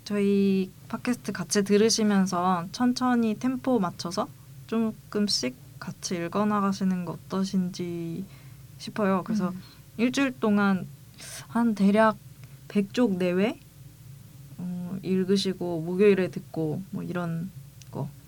[0.05, 4.29] 저희 팟캐스트 같이 들으시면서 천천히 템포 맞춰서
[4.67, 8.25] 조금씩 같이 읽어 나가시는 거 어떠신지
[8.79, 9.23] 싶어요.
[9.25, 9.63] 그래서 음.
[9.97, 10.87] 일주일 동안
[11.49, 12.17] 한 대략
[12.69, 13.59] 100쪽 내외
[14.59, 17.51] 어, 읽으시고 목요일에 듣고 뭐 이런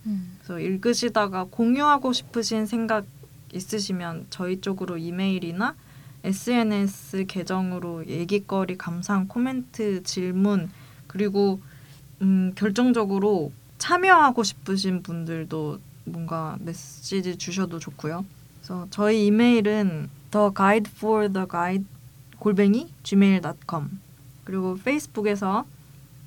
[0.06, 0.36] 음.
[0.38, 3.04] 그래서 읽으시다가 공유하고 싶으신 생각
[3.52, 5.74] 있으시면 저희 쪽으로 이메일이나
[6.24, 10.70] SNS 계정으로 얘기거리, 감상, 코멘트, 질문
[11.16, 11.60] 그리고
[12.20, 18.26] 음, 결정적으로 참여하고 싶으신 분들도 뭔가 메시지 주셔도 좋고요.
[18.58, 21.86] 그래서 저희 이메일은 the guide for the guide
[22.38, 23.98] 골뱅이 gmail.com
[24.44, 25.64] 그리고 페이스북에서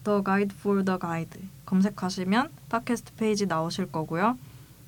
[0.04, 4.38] The Guide for the Guide 검색하시면 팟캐스트 페이지 나오실 거고요.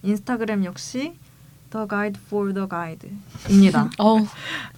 [0.01, 1.13] 인스타그램 역시
[1.69, 3.91] The Guide for the Guide입니다.
[3.99, 4.17] 어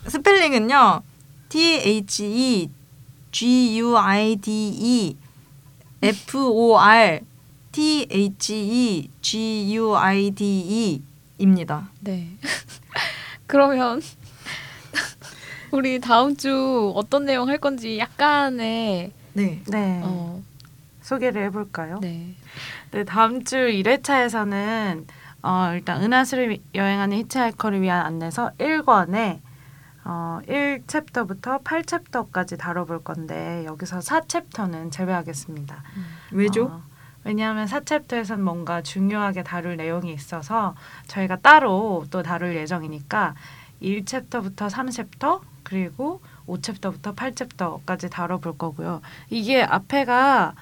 [0.07, 1.01] 스펠링은요.
[1.47, 2.69] T H E
[3.33, 5.17] G U I D E
[6.03, 7.19] F O R
[7.71, 11.01] T H E G U I D
[11.39, 11.89] E입니다.
[11.99, 12.27] 네.
[13.47, 14.01] 그러면
[15.71, 19.61] 우리 다음 주 어떤 내용 할 건지 약간의 네.
[19.67, 20.01] 네.
[20.03, 20.43] 어,
[21.01, 21.97] 소개를 해볼까요?
[22.01, 22.35] 네.
[22.91, 25.07] 네, 다음 주 1회차에서는
[25.41, 29.39] 어, 일단 은하수를 여행하는 히치하이커를 위한 안내서 1권에
[30.05, 35.83] 어, 1챕터부터 8챕터까지 다뤄볼 건데 여기서 4챕터는 제외하겠습니다.
[36.31, 36.65] 왜죠?
[36.65, 36.81] 어,
[37.23, 40.75] 왜냐하면 4챕터에서는 뭔가 중요하게 다룰 내용이 있어서
[41.07, 43.35] 저희가 따로 또 다룰 예정이니까
[43.81, 49.01] 1챕터부터 3챕터 그리고 5챕터부터 8챕터까지 다뤄볼 거고요.
[49.29, 50.55] 이게 앞에가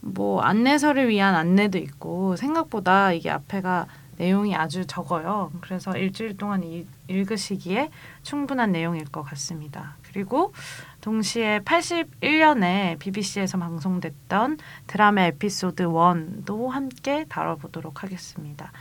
[0.00, 3.86] 뭐 안내서를 위한 안내도 있고 생각보다 이게 앞에가
[4.16, 5.52] 내용이 아주 적어요.
[5.60, 7.90] 그래서 일주일 동안 이, 읽으시기에
[8.22, 9.96] 충분한 내용일 것 같습니다.
[10.02, 10.52] 그리고
[11.00, 18.72] 동시에 81년에 BBC에서 방송됐던 드라마 에피소드 1도 함께 다뤄보도록 하겠습니다.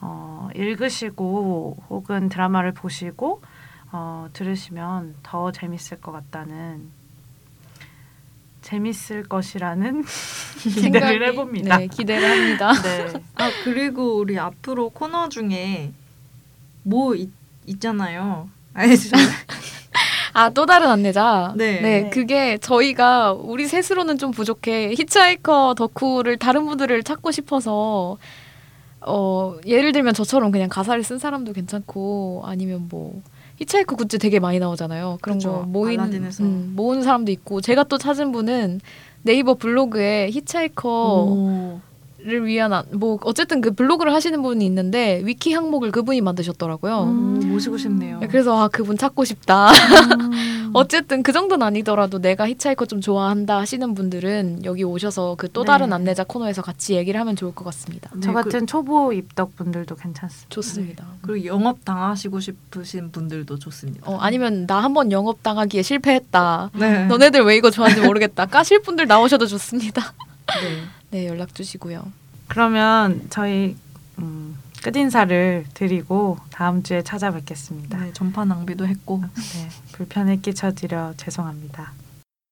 [0.00, 3.42] 어, 읽으시고 혹은 드라마를 보시고
[3.92, 6.90] 어, 들으시면 더 재밌을 것 같다는
[8.64, 10.04] 재밌을 것이라는
[10.58, 11.76] 기대를 해봅니다.
[11.76, 12.72] 네, 기대를 합니다.
[12.82, 13.12] 네.
[13.36, 15.92] 아 그리고 우리 앞으로 코너 중에
[16.82, 17.28] 뭐 있,
[17.66, 18.48] 있잖아요.
[18.72, 19.10] 알죠?
[20.32, 21.52] 아또 다른 안내자.
[21.56, 21.80] 네.
[21.80, 24.94] 네, 그게 저희가 우리 셋으로는 좀 부족해.
[24.96, 28.16] 히치하이커 덕후를 다른 분들을 찾고 싶어서
[29.02, 33.22] 어 예를 들면 저처럼 그냥 가사를 쓴 사람도 괜찮고 아니면 뭐
[33.56, 35.18] 히치하이커 굿즈 되게 많이 나오잖아요.
[35.22, 35.68] 그런 그쵸.
[35.72, 36.42] 거 알라딘에서.
[36.44, 38.80] 음, 모으는 사람도 있고 제가 또 찾은 분은
[39.22, 40.90] 네이버 블로그에 히치하이커
[41.24, 41.80] 오.
[42.26, 47.02] 를 위한 안- 뭐 어쨌든 그 블로그를 하시는 분이 있는데 위키 항목을 그분이 만드셨더라고요.
[47.04, 47.36] 음.
[47.44, 48.18] 오, 모시고 싶네요.
[48.30, 49.68] 그래서 아 그분 찾고 싶다.
[49.68, 50.70] 음.
[50.72, 55.66] 어쨌든 그 정도는 아니더라도 내가 히치하이커 좀 좋아한다 하시는 분들은 여기 오셔서 그또 네.
[55.66, 58.10] 다른 안내자 코너에서 같이 얘기를 하면 좋을 것 같습니다.
[58.14, 60.48] 네, 저 그- 같은 초보 입덕 분들도 괜찮습니다.
[60.48, 61.04] 좋습니다.
[61.20, 64.10] 그리고 영업 당하시고 싶으신 분들도 좋습니다.
[64.10, 66.70] 어, 아니면 나 한번 영업 당하기에 실패했다.
[66.74, 67.04] 네.
[67.06, 68.46] 너네들 왜 이거 좋아하는지 모르겠다.
[68.46, 70.14] 까실 분들 나오셔도 좋습니다.
[70.48, 70.82] 네.
[71.14, 72.10] 네 연락 주시고요.
[72.48, 73.76] 그러면 저희
[74.18, 77.98] 음, 끝 인사를 드리고 다음 주에 찾아뵙겠습니다.
[77.98, 81.92] 네, 전파 낭비도 했고 네, 불편을 끼쳐드려 죄송합니다.